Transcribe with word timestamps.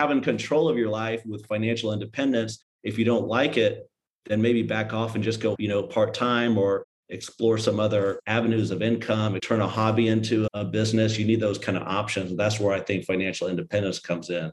having 0.00 0.22
control 0.22 0.66
of 0.66 0.78
your 0.78 0.88
life 0.88 1.22
with 1.26 1.44
financial 1.44 1.92
independence. 1.92 2.64
If 2.82 2.98
you 2.98 3.04
don't 3.04 3.28
like 3.28 3.58
it, 3.58 3.86
then 4.24 4.40
maybe 4.40 4.62
back 4.62 4.94
off 4.94 5.14
and 5.14 5.22
just 5.22 5.42
go, 5.42 5.54
you 5.58 5.68
know, 5.68 5.82
part 5.82 6.14
time 6.14 6.56
or 6.56 6.86
explore 7.10 7.58
some 7.58 7.78
other 7.78 8.18
avenues 8.26 8.70
of 8.70 8.80
income, 8.80 9.38
turn 9.40 9.60
a 9.60 9.68
hobby 9.68 10.08
into 10.08 10.48
a 10.54 10.64
business. 10.64 11.18
You 11.18 11.26
need 11.26 11.38
those 11.38 11.58
kind 11.58 11.76
of 11.76 11.82
options. 11.86 12.34
That's 12.34 12.58
where 12.58 12.72
I 12.72 12.80
think 12.80 13.04
financial 13.04 13.48
independence 13.48 13.98
comes 13.98 14.30
in. 14.30 14.50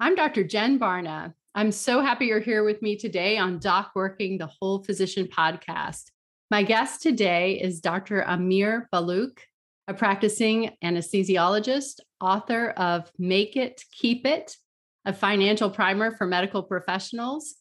I'm 0.00 0.16
Dr. 0.16 0.42
Jen 0.42 0.80
Barna. 0.80 1.34
I'm 1.54 1.70
so 1.70 2.00
happy 2.00 2.26
you're 2.26 2.40
here 2.40 2.64
with 2.64 2.82
me 2.82 2.96
today 2.96 3.38
on 3.38 3.60
Doc 3.60 3.92
Working 3.94 4.38
the 4.38 4.48
Whole 4.48 4.82
Physician 4.82 5.28
podcast. 5.28 6.10
My 6.54 6.62
guest 6.62 7.02
today 7.02 7.58
is 7.60 7.80
Dr. 7.80 8.22
Amir 8.22 8.88
Baluch, 8.94 9.40
a 9.88 9.94
practicing 9.94 10.70
anesthesiologist, 10.84 11.98
author 12.20 12.70
of 12.76 13.10
Make 13.18 13.56
It, 13.56 13.82
Keep 13.90 14.24
It, 14.24 14.56
a 15.04 15.12
financial 15.12 15.68
primer 15.68 16.12
for 16.12 16.28
medical 16.28 16.62
professionals, 16.62 17.56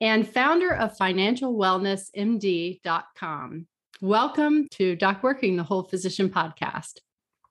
and 0.00 0.26
founder 0.26 0.72
of 0.72 0.96
financialwellnessmd.com. 0.96 3.66
Welcome 4.00 4.68
to 4.70 4.96
Doc 4.96 5.22
Working, 5.22 5.58
the 5.58 5.64
Whole 5.64 5.82
Physician 5.82 6.30
podcast. 6.30 7.00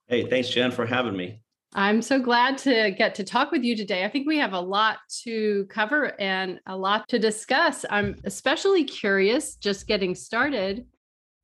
Hey, 0.07 0.27
thanks, 0.27 0.49
Jen, 0.49 0.71
for 0.71 0.87
having 0.87 1.15
me. 1.15 1.41
I'm 1.77 2.01
so 2.01 2.19
glad 2.19 2.57
to 2.59 2.89
get 2.89 3.13
to 3.15 3.23
talk 3.23 3.51
with 3.51 3.63
you 3.63 3.77
today. 3.77 4.03
I 4.03 4.09
think 4.09 4.25
we 4.25 4.39
have 4.39 4.53
a 4.53 4.59
lot 4.59 4.97
to 5.21 5.67
cover 5.69 6.19
and 6.19 6.59
a 6.65 6.75
lot 6.75 7.07
to 7.09 7.19
discuss. 7.19 7.85
I'm 7.91 8.15
especially 8.23 8.83
curious, 8.83 9.53
just 9.57 9.85
getting 9.85 10.15
started, 10.15 10.87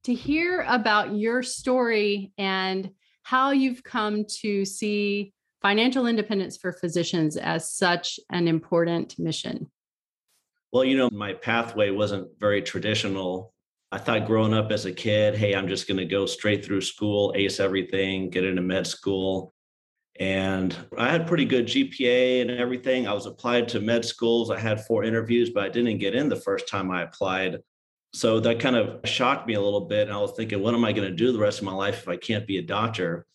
to 0.05 0.13
hear 0.15 0.65
about 0.67 1.15
your 1.15 1.43
story 1.43 2.31
and 2.39 2.89
how 3.21 3.51
you've 3.51 3.83
come 3.83 4.25
to 4.41 4.65
see 4.65 5.33
financial 5.61 6.07
independence 6.07 6.57
for 6.57 6.71
physicians 6.71 7.37
as 7.37 7.71
such 7.71 8.19
an 8.31 8.47
important 8.47 9.19
mission. 9.19 9.69
Well, 10.71 10.83
you 10.83 10.97
know, 10.97 11.11
my 11.11 11.33
pathway 11.33 11.91
wasn't 11.91 12.27
very 12.39 12.63
traditional. 12.63 13.53
I 13.91 13.99
thought 13.99 14.25
growing 14.25 14.55
up 14.55 14.71
as 14.71 14.85
a 14.85 14.91
kid, 14.91 15.35
hey, 15.35 15.53
I'm 15.53 15.67
just 15.67 15.87
going 15.87 15.99
to 15.99 16.05
go 16.05 16.25
straight 16.25 16.65
through 16.65 16.81
school, 16.81 17.31
ace 17.35 17.59
everything, 17.59 18.31
get 18.31 18.43
into 18.43 18.63
med 18.63 18.87
school. 18.87 19.52
And 20.19 20.75
I 20.97 21.09
had 21.09 21.27
pretty 21.27 21.45
good 21.45 21.65
GPA 21.65 22.41
and 22.41 22.51
everything. 22.51 23.07
I 23.07 23.13
was 23.13 23.25
applied 23.25 23.67
to 23.69 23.79
med 23.79 24.05
schools. 24.05 24.51
I 24.51 24.59
had 24.59 24.85
four 24.85 25.03
interviews, 25.03 25.49
but 25.49 25.63
I 25.63 25.69
didn't 25.69 25.97
get 25.97 26.13
in 26.13 26.29
the 26.29 26.35
first 26.35 26.67
time 26.67 26.91
I 26.91 27.01
applied. 27.01 27.59
So 28.13 28.39
that 28.41 28.59
kind 28.59 28.75
of 28.75 29.07
shocked 29.09 29.47
me 29.47 29.55
a 29.55 29.61
little 29.61 29.81
bit. 29.81 30.07
And 30.07 30.15
I 30.15 30.19
was 30.19 30.33
thinking, 30.33 30.61
what 30.61 30.75
am 30.75 30.85
I 30.85 30.93
going 30.93 31.09
to 31.09 31.15
do 31.15 31.31
the 31.31 31.39
rest 31.39 31.59
of 31.59 31.65
my 31.65 31.73
life 31.73 32.03
if 32.03 32.07
I 32.07 32.17
can't 32.17 32.45
be 32.45 32.59
a 32.59 32.61
doctor? 32.61 33.25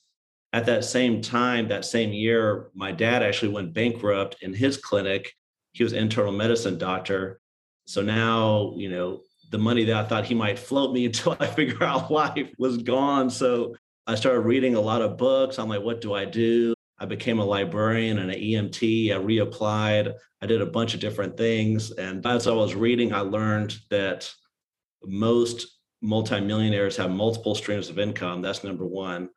At 0.53 0.67
that 0.67 0.85
same 0.85 1.21
time, 1.21 1.69
that 1.69 1.85
same 1.85 2.13
year, 2.13 2.71
my 2.75 2.93
dad 2.93 3.23
actually 3.23 3.53
went 3.53 3.75
bankrupt 3.75 4.37
in 4.41 4.55
his 4.55 4.77
clinic. 4.77 5.35
He 5.73 5.83
was 5.83 5.93
internal 5.93 6.33
medicine 6.33 6.79
doctor. 6.79 7.41
So 7.87 8.03
now, 8.03 8.73
you 8.77 8.89
know, 8.89 9.21
the 9.51 9.59
money 9.59 9.85
that 9.85 9.97
I 9.97 10.05
thought 10.05 10.27
he 10.27 10.35
might 10.35 10.59
float 10.59 10.93
me 10.93 11.07
until 11.07 11.37
I 11.41 11.47
figure 11.47 11.83
out 11.83 12.11
life 12.11 12.53
was 12.57 12.79
gone. 12.79 13.31
So 13.31 13.75
I 14.09 14.15
started 14.15 14.41
reading 14.41 14.75
a 14.75 14.81
lot 14.81 15.03
of 15.03 15.19
books. 15.19 15.59
I'm 15.59 15.69
like, 15.69 15.83
what 15.83 16.01
do 16.01 16.15
I 16.15 16.25
do? 16.25 16.73
I 16.99 17.05
became 17.05 17.41
a 17.41 17.45
librarian 17.45 18.19
and 18.19 18.31
an 18.31 18.41
EMT. 18.41 19.13
I 19.13 19.19
reapplied. 19.19 20.15
I 20.41 20.47
did 20.47 20.63
a 20.63 20.67
bunch 20.67 20.95
of 20.95 21.01
different 21.01 21.37
things. 21.37 21.91
And 21.91 22.25
as 22.27 22.47
I 22.47 22.53
was 22.53 22.75
reading, 22.75 23.13
I 23.13 23.21
learned 23.21 23.77
that 23.91 24.33
most 25.05 25.79
multimillionaires 26.01 26.97
have 26.97 27.11
multiple 27.11 27.55
streams 27.55 27.91
of 27.91 27.99
income. 27.99 28.41
That's 28.41 28.65
number 28.65 28.87
one. 28.87 29.29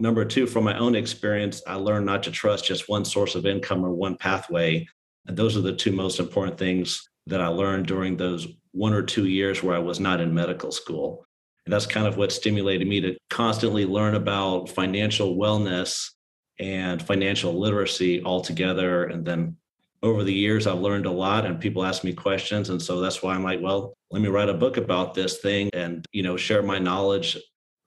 Number 0.00 0.26
two, 0.26 0.46
from 0.46 0.64
my 0.64 0.78
own 0.78 0.94
experience, 0.94 1.62
I 1.66 1.76
learned 1.76 2.04
not 2.04 2.22
to 2.24 2.30
trust 2.30 2.66
just 2.66 2.90
one 2.90 3.06
source 3.06 3.34
of 3.34 3.46
income 3.46 3.82
or 3.82 3.94
one 3.94 4.18
pathway. 4.18 4.86
And 5.28 5.36
those 5.36 5.56
are 5.56 5.62
the 5.62 5.74
two 5.74 5.92
most 5.92 6.20
important 6.20 6.58
things 6.58 7.08
that 7.26 7.40
I 7.40 7.46
learned 7.46 7.86
during 7.86 8.18
those 8.18 8.48
one 8.72 8.92
or 8.92 9.02
two 9.02 9.28
years 9.28 9.62
where 9.62 9.76
I 9.76 9.80
was 9.80 9.98
not 9.98 10.20
in 10.20 10.34
medical 10.34 10.72
school. 10.72 11.26
That's 11.70 11.86
kind 11.86 12.06
of 12.06 12.16
what 12.16 12.32
stimulated 12.32 12.86
me 12.86 13.00
to 13.00 13.16
constantly 13.28 13.84
learn 13.84 14.14
about 14.14 14.68
financial 14.68 15.36
wellness 15.36 16.10
and 16.58 17.02
financial 17.02 17.58
literacy 17.58 18.22
altogether. 18.24 19.04
And 19.04 19.24
then 19.24 19.56
over 20.02 20.24
the 20.24 20.32
years, 20.32 20.66
I've 20.66 20.80
learned 20.80 21.06
a 21.06 21.10
lot 21.10 21.46
and 21.46 21.60
people 21.60 21.84
ask 21.84 22.04
me 22.04 22.12
questions. 22.12 22.70
And 22.70 22.80
so 22.80 23.00
that's 23.00 23.22
why 23.22 23.34
I'm 23.34 23.44
like, 23.44 23.60
well, 23.62 23.94
let 24.10 24.22
me 24.22 24.28
write 24.28 24.48
a 24.48 24.54
book 24.54 24.76
about 24.76 25.14
this 25.14 25.38
thing 25.38 25.70
and, 25.72 26.04
you 26.12 26.22
know, 26.22 26.36
share 26.36 26.62
my 26.62 26.78
knowledge 26.78 27.38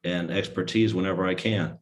and 0.04 0.32
expertise 0.32 0.94
whenever 0.94 1.26
I 1.26 1.36
can. 1.36 1.78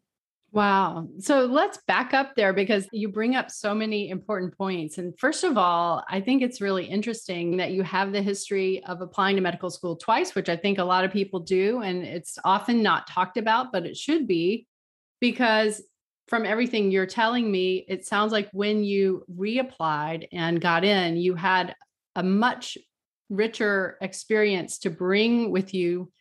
Wow. 0.54 1.08
So 1.20 1.46
let's 1.46 1.80
back 1.88 2.14
up 2.14 2.36
there 2.36 2.52
because 2.52 2.86
you 2.92 3.08
bring 3.08 3.36
up 3.36 3.50
so 3.50 3.74
many 3.74 4.10
important 4.10 4.58
points. 4.58 4.98
And 4.98 5.18
first 5.18 5.46
of 5.46 5.58
all, 5.58 6.04
I 6.10 6.20
think 6.20 6.42
it's 6.42 6.60
really 6.60 6.86
interesting 6.86 7.56
that 7.58 7.72
you 7.72 7.84
have 7.84 8.12
the 8.12 8.22
history 8.22 8.84
of 8.84 9.00
applying 9.00 9.38
to 9.38 9.42
medical 9.42 9.70
school 9.70 9.96
twice, 9.96 10.36
which 10.36 10.50
I 10.50 10.58
think 10.58 10.78
a 10.78 10.84
lot 10.84 11.06
of 11.06 11.12
people 11.12 11.40
do. 11.40 11.82
And 11.82 12.04
it's 12.04 12.38
often 12.44 12.84
not 12.84 13.08
talked 13.08 13.38
about, 13.38 13.72
but 13.72 13.86
it 13.86 13.96
should 13.96 14.28
be 14.28 14.68
because 15.22 15.82
from 16.28 16.46
everything 16.46 16.92
you're 16.92 17.06
telling 17.06 17.50
me, 17.50 17.86
it 17.88 18.06
sounds 18.06 18.34
like 18.34 18.50
when 18.52 18.84
you 18.84 19.24
reapplied 19.34 20.28
and 20.34 20.60
got 20.60 20.84
in, 20.84 21.16
you 21.16 21.34
had 21.34 21.76
a 22.18 22.24
much 22.24 22.78
richer 23.30 23.98
experience 24.02 24.80
to 24.80 24.90
bring 24.90 25.50
with 25.50 25.74
you 25.74 26.12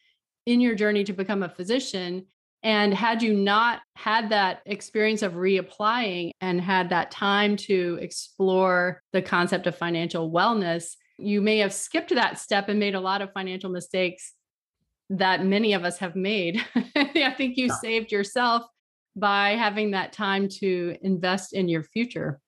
in 0.47 0.61
your 0.61 0.77
journey 0.77 1.03
to 1.03 1.13
become 1.13 1.43
a 1.43 1.49
physician 1.49 2.27
and 2.63 2.93
had 2.93 3.23
you 3.23 3.33
not 3.33 3.81
had 3.97 4.31
that 4.31 4.61
experience 4.67 5.23
of 5.23 5.33
reapplying 5.33 6.33
and 6.41 6.61
had 6.61 6.91
that 6.91 7.11
time 7.11 7.57
to 7.57 7.99
explore 8.01 9.03
the 9.13 9.23
concept 9.23 9.67
of 9.67 9.77
financial 9.77 10.31
wellness, 10.31 10.97
you 11.19 11.41
may 11.41 11.59
have 11.59 11.73
skipped 11.73 12.15
that 12.15 12.39
step 12.39 12.69
and 12.69 12.79
made 12.79 12.95
a 12.95 13.01
lot 13.01 13.23
of 13.23 13.33
financial 13.33 13.71
mistakes 13.71 14.35
that 15.09 15.45
many 15.45 15.73
of 15.73 15.85
us 15.85 15.99
have 15.99 16.15
made. 16.15 16.63
I 16.97 17.35
think 17.37 17.57
you 17.57 17.67
yeah. 17.67 17.75
saved 17.77 18.13
yourself 18.13 18.65
by 19.17 19.51
having 19.51 19.93
that 19.93 20.13
time 20.13 20.49
to 20.61 20.97
invest 21.03 21.53
in 21.55 21.69
your 21.69 21.83
future. 21.83 22.41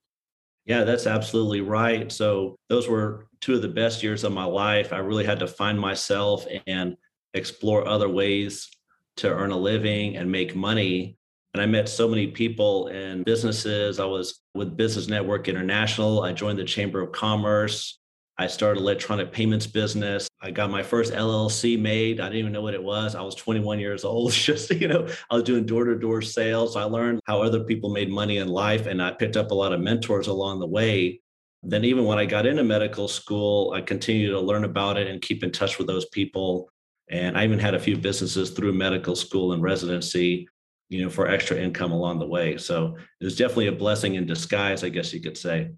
Yeah, 0.66 0.84
that's 0.84 1.06
absolutely 1.06 1.60
right. 1.60 2.12
So, 2.12 2.54
those 2.68 2.88
were 2.88 3.26
two 3.40 3.54
of 3.54 3.62
the 3.62 3.68
best 3.68 4.02
years 4.02 4.22
of 4.22 4.32
my 4.32 4.44
life. 4.44 4.92
I 4.92 4.98
really 4.98 5.24
had 5.24 5.40
to 5.40 5.48
find 5.48 5.78
myself 5.78 6.46
and 6.68 6.96
explore 7.34 7.86
other 7.88 8.08
ways 8.08 8.70
to 9.18 9.30
earn 9.30 9.50
a 9.50 9.56
living 9.56 10.16
and 10.16 10.30
make 10.30 10.54
money. 10.54 11.16
And 11.54 11.62
I 11.62 11.66
met 11.66 11.88
so 11.88 12.08
many 12.08 12.28
people 12.28 12.88
in 12.88 13.22
businesses. 13.24 14.00
I 14.00 14.06
was 14.06 14.40
with 14.54 14.76
Business 14.76 15.08
Network 15.08 15.48
International. 15.48 16.22
I 16.22 16.32
joined 16.32 16.58
the 16.58 16.64
Chamber 16.64 17.00
of 17.00 17.12
Commerce. 17.12 17.98
I 18.38 18.46
started 18.46 18.80
electronic 18.80 19.30
payments 19.30 19.66
business. 19.66 20.26
I 20.40 20.50
got 20.50 20.70
my 20.70 20.82
first 20.82 21.12
LLC 21.12 21.78
made. 21.78 22.18
I 22.18 22.24
didn't 22.24 22.38
even 22.38 22.52
know 22.52 22.62
what 22.62 22.74
it 22.74 22.82
was. 22.82 23.14
I 23.14 23.20
was 23.20 23.34
21 23.34 23.78
years 23.78 24.04
old. 24.04 24.32
Just, 24.32 24.70
you 24.70 24.88
know, 24.88 25.06
I 25.30 25.34
was 25.34 25.44
doing 25.44 25.66
door-to-door 25.66 26.22
sales. 26.22 26.74
I 26.74 26.84
learned 26.84 27.20
how 27.26 27.42
other 27.42 27.64
people 27.64 27.90
made 27.90 28.10
money 28.10 28.38
in 28.38 28.48
life 28.48 28.86
and 28.86 29.02
I 29.02 29.12
picked 29.12 29.36
up 29.36 29.50
a 29.50 29.54
lot 29.54 29.72
of 29.72 29.80
mentors 29.80 30.28
along 30.28 30.60
the 30.60 30.66
way. 30.66 31.20
Then 31.62 31.84
even 31.84 32.04
when 32.04 32.18
I 32.18 32.24
got 32.24 32.46
into 32.46 32.64
medical 32.64 33.06
school, 33.06 33.72
I 33.72 33.82
continued 33.82 34.30
to 34.30 34.40
learn 34.40 34.64
about 34.64 34.96
it 34.96 35.06
and 35.06 35.22
keep 35.22 35.44
in 35.44 35.52
touch 35.52 35.78
with 35.78 35.86
those 35.86 36.06
people. 36.06 36.68
And 37.10 37.36
I 37.36 37.44
even 37.44 37.58
had 37.58 37.74
a 37.74 37.80
few 37.80 37.96
businesses 37.96 38.50
through 38.50 38.72
medical 38.72 39.14
school 39.14 39.52
and 39.52 39.62
residency, 39.62 40.48
you 40.88 41.02
know, 41.02 41.10
for 41.10 41.26
extra 41.26 41.56
income 41.56 41.92
along 41.92 42.18
the 42.18 42.26
way. 42.26 42.56
So 42.56 42.96
it 43.20 43.24
was 43.24 43.36
definitely 43.36 43.68
a 43.68 43.72
blessing 43.72 44.14
in 44.14 44.26
disguise, 44.26 44.84
I 44.84 44.88
guess 44.88 45.12
you 45.12 45.20
could 45.20 45.36
say. 45.36 45.70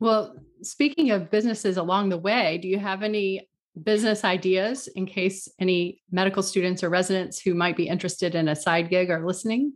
Well, 0.00 0.36
speaking 0.62 1.10
of 1.10 1.30
businesses 1.30 1.76
along 1.76 2.08
the 2.08 2.18
way, 2.18 2.58
do 2.58 2.68
you 2.68 2.78
have 2.78 3.02
any 3.02 3.48
business 3.82 4.24
ideas 4.24 4.88
in 4.88 5.06
case 5.06 5.48
any 5.60 6.02
medical 6.10 6.42
students 6.42 6.82
or 6.82 6.88
residents 6.88 7.38
who 7.38 7.54
might 7.54 7.76
be 7.76 7.88
interested 7.88 8.34
in 8.34 8.48
a 8.48 8.56
side 8.56 8.88
gig 8.88 9.10
are 9.10 9.26
listening? 9.26 9.72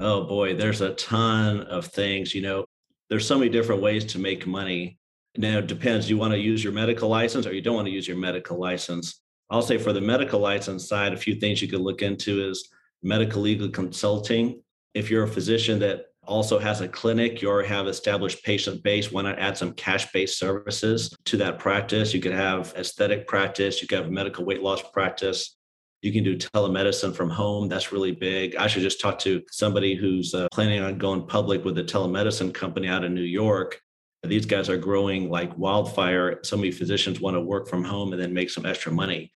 Oh 0.00 0.24
boy, 0.24 0.54
there's 0.54 0.80
a 0.80 0.94
ton 0.94 1.60
of 1.62 1.86
things. 1.86 2.34
You 2.34 2.42
know, 2.42 2.64
there's 3.08 3.26
so 3.26 3.38
many 3.38 3.50
different 3.50 3.82
ways 3.82 4.04
to 4.06 4.18
make 4.18 4.46
money. 4.46 4.98
Now 5.36 5.58
it 5.58 5.66
depends. 5.66 6.10
You 6.10 6.16
want 6.16 6.32
to 6.32 6.38
use 6.38 6.64
your 6.64 6.72
medical 6.72 7.08
license 7.08 7.46
or 7.46 7.52
you 7.52 7.60
don't 7.60 7.76
want 7.76 7.86
to 7.86 7.92
use 7.92 8.08
your 8.08 8.16
medical 8.16 8.58
license? 8.58 9.20
I'll 9.50 9.62
say 9.62 9.78
for 9.78 9.92
the 9.92 10.00
medical 10.00 10.40
license 10.40 10.88
side, 10.88 11.12
a 11.12 11.16
few 11.16 11.34
things 11.34 11.60
you 11.60 11.68
could 11.68 11.80
look 11.80 12.02
into 12.02 12.48
is 12.48 12.68
medical 13.02 13.42
legal 13.42 13.68
consulting. 13.68 14.62
If 14.94 15.10
you're 15.10 15.24
a 15.24 15.28
physician 15.28 15.78
that 15.80 16.06
also 16.26 16.58
has 16.58 16.80
a 16.80 16.88
clinic, 16.88 17.42
you 17.42 17.48
already 17.48 17.68
have 17.68 17.86
established 17.86 18.44
patient 18.44 18.82
base, 18.82 19.12
why 19.12 19.22
not 19.22 19.38
add 19.38 19.58
some 19.58 19.72
cash 19.74 20.10
based 20.12 20.38
services 20.38 21.14
to 21.26 21.36
that 21.36 21.58
practice? 21.58 22.14
You 22.14 22.20
could 22.20 22.32
have 22.32 22.72
aesthetic 22.76 23.26
practice, 23.26 23.82
you 23.82 23.88
could 23.88 23.98
have 23.98 24.10
medical 24.10 24.44
weight 24.44 24.62
loss 24.62 24.82
practice. 24.92 25.56
You 26.00 26.12
can 26.12 26.22
do 26.22 26.36
telemedicine 26.36 27.16
from 27.16 27.30
home. 27.30 27.66
That's 27.66 27.90
really 27.90 28.12
big. 28.12 28.56
I 28.56 28.66
should 28.66 28.82
just 28.82 29.00
talk 29.00 29.18
to 29.20 29.42
somebody 29.50 29.94
who's 29.94 30.34
uh, 30.34 30.48
planning 30.52 30.82
on 30.82 30.98
going 30.98 31.26
public 31.26 31.64
with 31.64 31.78
a 31.78 31.82
telemedicine 31.82 32.52
company 32.52 32.88
out 32.88 33.04
of 33.04 33.12
New 33.12 33.22
York 33.22 33.80
these 34.28 34.46
guys 34.46 34.68
are 34.68 34.76
growing 34.76 35.28
like 35.28 35.56
wildfire. 35.58 36.40
So 36.42 36.56
many 36.56 36.70
physicians 36.70 37.20
want 37.20 37.36
to 37.36 37.40
work 37.40 37.68
from 37.68 37.84
home 37.84 38.12
and 38.12 38.20
then 38.20 38.32
make 38.32 38.50
some 38.50 38.66
extra 38.66 38.90
money. 38.90 39.32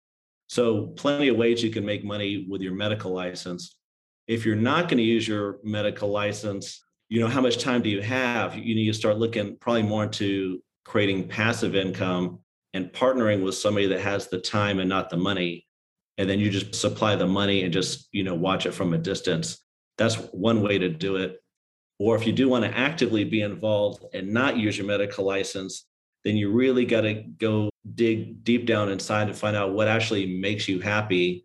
So, 0.49 0.89
plenty 0.89 1.29
of 1.29 1.37
ways 1.37 1.63
you 1.63 1.71
can 1.71 1.85
make 1.85 2.05
money 2.05 2.47
with 2.49 2.61
your 2.61 2.75
medical 2.75 3.13
license. 3.13 3.77
if 4.29 4.45
you're 4.45 4.57
not 4.57 4.89
going 4.89 4.99
to 4.99 5.05
use 5.05 5.27
your 5.29 5.59
medical 5.63 6.09
license, 6.09 6.83
you 7.09 7.21
know, 7.21 7.29
how 7.29 7.41
much 7.41 7.59
time 7.59 7.81
do 7.81 7.89
you 7.89 8.03
have? 8.03 8.57
You 8.57 8.75
need 8.75 8.87
to 8.87 8.93
start 8.93 9.19
looking 9.19 9.57
probably 9.59 9.85
more 9.85 10.05
into 10.05 10.61
creating 10.85 11.29
passive 11.29 11.77
income 11.77 12.41
and 12.75 12.93
partnering 12.93 13.45
with 13.45 13.55
somebody 13.55 13.87
that 13.87 14.01
has 14.01 14.29
the 14.29 14.41
time 14.41 14.81
and 14.81 14.89
not 14.89 15.11
the 15.11 15.17
money. 15.17 15.65
And 16.19 16.29
then 16.29 16.41
you 16.41 16.51
just 16.51 16.75
supply 16.75 17.15
the 17.15 17.27
money 17.27 17.63
and 17.63 17.73
just, 17.73 18.09
you 18.13 18.25
know, 18.25 18.35
watch 18.35 18.67
it 18.67 18.73
from 18.73 18.95
a 18.95 18.99
distance. 18.99 19.59
That's 19.99 20.17
one 20.33 20.63
way 20.63 20.79
to 20.79 20.89
do 20.89 21.17
it. 21.17 21.41
Or 21.99 22.17
if 22.17 22.27
you 22.27 22.33
do 22.33 22.49
want 22.49 22.65
to 22.65 22.77
actively 22.77 23.25
be 23.25 23.43
involved 23.43 24.05
and 24.13 24.33
not 24.33 24.57
use 24.57 24.77
your 24.77 24.87
medical 24.87 25.25
license, 25.25 25.87
then 26.27 26.37
you 26.37 26.51
really 26.51 26.85
got 26.85 27.03
to 27.03 27.15
go 27.15 27.71
dig 27.95 28.43
deep 28.43 28.67
down 28.67 28.89
inside 28.91 29.29
and 29.29 29.39
find 29.39 29.57
out 29.57 29.73
what 29.73 29.87
actually 29.87 30.41
makes 30.41 30.67
you 30.67 30.81
happy 30.81 31.45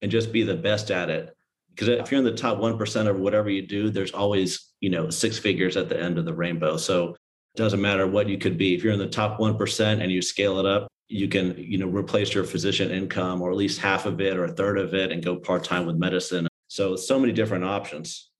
and 0.00 0.10
just 0.10 0.32
be 0.32 0.42
the 0.42 0.56
best 0.56 0.90
at 0.90 1.10
it. 1.10 1.36
Because 1.68 1.88
if 1.88 2.10
you're 2.10 2.18
in 2.18 2.24
the 2.24 2.32
top 2.32 2.56
1% 2.56 3.08
of 3.08 3.20
whatever 3.20 3.50
you 3.50 3.60
do 3.60 3.90
there's 3.90 4.12
always 4.12 4.72
you 4.80 4.88
know 4.88 5.10
six 5.10 5.38
figures 5.38 5.76
at 5.76 5.90
the 5.90 6.00
end 6.00 6.16
of 6.16 6.24
the 6.24 6.32
rainbow. 6.32 6.78
So 6.78 7.10
it 7.10 7.58
doesn't 7.58 7.82
matter 7.82 8.06
what 8.06 8.26
you 8.26 8.38
could 8.38 8.56
be. 8.56 8.74
If 8.74 8.82
you're 8.82 8.94
in 8.94 8.98
the 8.98 9.06
top 9.06 9.38
1% 9.38 10.02
and 10.02 10.10
you 10.10 10.22
scale 10.22 10.58
it 10.58 10.66
up 10.66 10.88
you 11.08 11.28
can 11.28 11.54
you 11.58 11.76
know 11.76 11.88
replace 11.88 12.32
your 12.32 12.44
physician 12.44 12.90
income 12.90 13.42
or 13.42 13.50
at 13.50 13.56
least 13.56 13.80
half 13.80 14.06
of 14.06 14.18
it 14.22 14.38
or 14.38 14.44
a 14.44 14.52
third 14.52 14.78
of 14.78 14.94
it 14.94 15.12
and 15.12 15.22
go 15.22 15.36
part-time 15.36 15.84
with 15.84 15.96
medicine. 15.96 16.48
So 16.68 16.96
so 16.96 17.20
many 17.20 17.34
different 17.34 17.64
options 17.64 18.30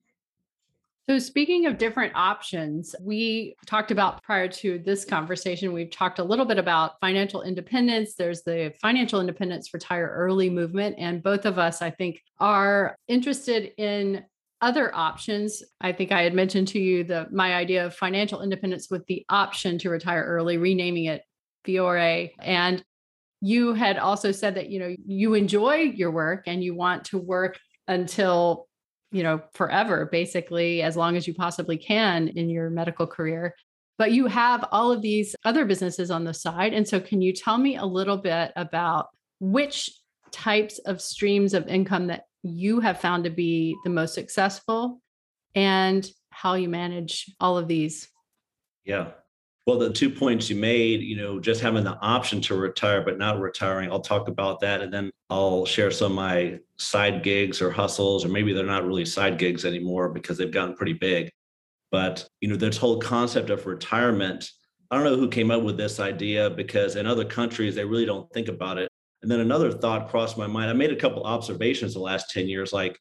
so, 1.08 1.18
speaking 1.18 1.66
of 1.66 1.78
different 1.78 2.14
options, 2.14 2.94
we 3.00 3.56
talked 3.66 3.90
about 3.90 4.22
prior 4.22 4.46
to 4.46 4.78
this 4.78 5.04
conversation, 5.04 5.72
we've 5.72 5.90
talked 5.90 6.20
a 6.20 6.24
little 6.24 6.44
bit 6.44 6.58
about 6.58 7.00
financial 7.00 7.42
independence. 7.42 8.14
There's 8.14 8.42
the 8.42 8.72
financial 8.80 9.20
independence 9.20 9.74
retire 9.74 10.12
early 10.14 10.48
movement. 10.48 10.94
And 10.98 11.20
both 11.20 11.44
of 11.44 11.58
us, 11.58 11.82
I 11.82 11.90
think, 11.90 12.22
are 12.38 12.96
interested 13.08 13.72
in 13.78 14.24
other 14.60 14.94
options. 14.94 15.64
I 15.80 15.90
think 15.90 16.12
I 16.12 16.22
had 16.22 16.34
mentioned 16.34 16.68
to 16.68 16.78
you 16.78 17.02
the 17.02 17.26
my 17.32 17.54
idea 17.54 17.84
of 17.84 17.96
financial 17.96 18.40
independence 18.40 18.86
with 18.88 19.04
the 19.06 19.24
option 19.28 19.78
to 19.78 19.90
retire 19.90 20.24
early, 20.24 20.56
renaming 20.56 21.06
it 21.06 21.22
Fiore. 21.64 22.32
And 22.38 22.82
you 23.40 23.74
had 23.74 23.98
also 23.98 24.30
said 24.30 24.54
that 24.54 24.70
you 24.70 24.78
know 24.78 24.94
you 25.04 25.34
enjoy 25.34 25.78
your 25.78 26.12
work 26.12 26.44
and 26.46 26.62
you 26.62 26.76
want 26.76 27.06
to 27.06 27.18
work 27.18 27.58
until 27.88 28.68
you 29.12 29.22
know, 29.22 29.40
forever, 29.54 30.08
basically, 30.10 30.82
as 30.82 30.96
long 30.96 31.16
as 31.16 31.26
you 31.26 31.34
possibly 31.34 31.76
can 31.76 32.28
in 32.28 32.50
your 32.50 32.70
medical 32.70 33.06
career. 33.06 33.54
But 33.98 34.12
you 34.12 34.26
have 34.26 34.64
all 34.72 34.90
of 34.90 35.02
these 35.02 35.36
other 35.44 35.64
businesses 35.64 36.10
on 36.10 36.24
the 36.24 36.34
side. 36.34 36.72
And 36.72 36.88
so, 36.88 36.98
can 36.98 37.22
you 37.22 37.32
tell 37.32 37.58
me 37.58 37.76
a 37.76 37.84
little 37.84 38.16
bit 38.16 38.52
about 38.56 39.08
which 39.38 39.90
types 40.32 40.78
of 40.80 41.00
streams 41.00 41.54
of 41.54 41.68
income 41.68 42.08
that 42.08 42.24
you 42.42 42.80
have 42.80 43.00
found 43.00 43.24
to 43.24 43.30
be 43.30 43.76
the 43.84 43.90
most 43.90 44.14
successful 44.14 45.00
and 45.54 46.08
how 46.30 46.54
you 46.54 46.68
manage 46.68 47.32
all 47.38 47.58
of 47.58 47.68
these? 47.68 48.08
Yeah. 48.84 49.10
Well, 49.66 49.78
the 49.78 49.92
two 49.92 50.10
points 50.10 50.50
you 50.50 50.56
made, 50.56 51.02
you 51.02 51.16
know, 51.16 51.38
just 51.38 51.60
having 51.60 51.84
the 51.84 51.96
option 52.00 52.40
to 52.42 52.56
retire 52.56 53.02
but 53.02 53.18
not 53.18 53.38
retiring, 53.38 53.92
I'll 53.92 54.00
talk 54.00 54.26
about 54.26 54.60
that. 54.60 54.80
And 54.80 54.92
then 54.92 55.11
I'll 55.30 55.64
share 55.64 55.90
some 55.90 56.12
of 56.12 56.16
my 56.16 56.58
side 56.76 57.22
gigs 57.22 57.62
or 57.62 57.70
hustles, 57.70 58.24
or 58.24 58.28
maybe 58.28 58.52
they're 58.52 58.66
not 58.66 58.86
really 58.86 59.04
side 59.04 59.38
gigs 59.38 59.64
anymore 59.64 60.08
because 60.08 60.36
they've 60.38 60.50
gotten 60.50 60.74
pretty 60.74 60.92
big. 60.92 61.30
But, 61.90 62.26
you 62.40 62.48
know, 62.48 62.56
this 62.56 62.76
whole 62.76 62.98
concept 62.98 63.50
of 63.50 63.66
retirement, 63.66 64.50
I 64.90 64.96
don't 64.96 65.04
know 65.04 65.16
who 65.16 65.28
came 65.28 65.50
up 65.50 65.62
with 65.62 65.76
this 65.76 66.00
idea 66.00 66.50
because 66.50 66.96
in 66.96 67.06
other 67.06 67.24
countries, 67.24 67.74
they 67.74 67.84
really 67.84 68.06
don't 68.06 68.30
think 68.32 68.48
about 68.48 68.78
it. 68.78 68.88
And 69.22 69.30
then 69.30 69.40
another 69.40 69.70
thought 69.70 70.08
crossed 70.08 70.36
my 70.36 70.46
mind. 70.46 70.70
I 70.70 70.74
made 70.74 70.92
a 70.92 70.96
couple 70.96 71.22
observations 71.24 71.94
the 71.94 72.00
last 72.00 72.30
10 72.30 72.48
years, 72.48 72.72
like 72.72 72.98